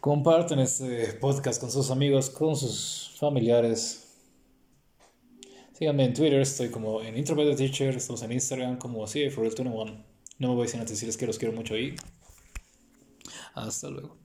Comparten 0.06 0.60
este 0.60 1.14
podcast 1.14 1.60
con 1.60 1.68
sus 1.68 1.90
amigos, 1.90 2.30
con 2.30 2.54
sus 2.54 3.16
familiares. 3.18 4.06
Síganme 5.72 6.04
en 6.04 6.14
Twitter, 6.14 6.40
estoy 6.40 6.68
como 6.68 7.02
en 7.02 7.18
Introverted 7.18 7.56
Teacher, 7.56 7.96
estamos 7.96 8.22
en 8.22 8.30
Instagram 8.30 8.78
como 8.78 9.02
CFRL21. 9.02 10.04
No 10.38 10.48
me 10.48 10.54
voy 10.54 10.68
sin 10.68 10.78
antes 10.78 10.94
decirles 10.94 11.16
que 11.16 11.26
los 11.26 11.38
quiero 11.38 11.56
mucho 11.56 11.74
ahí. 11.74 11.96
Hasta 13.54 13.90
luego. 13.90 14.16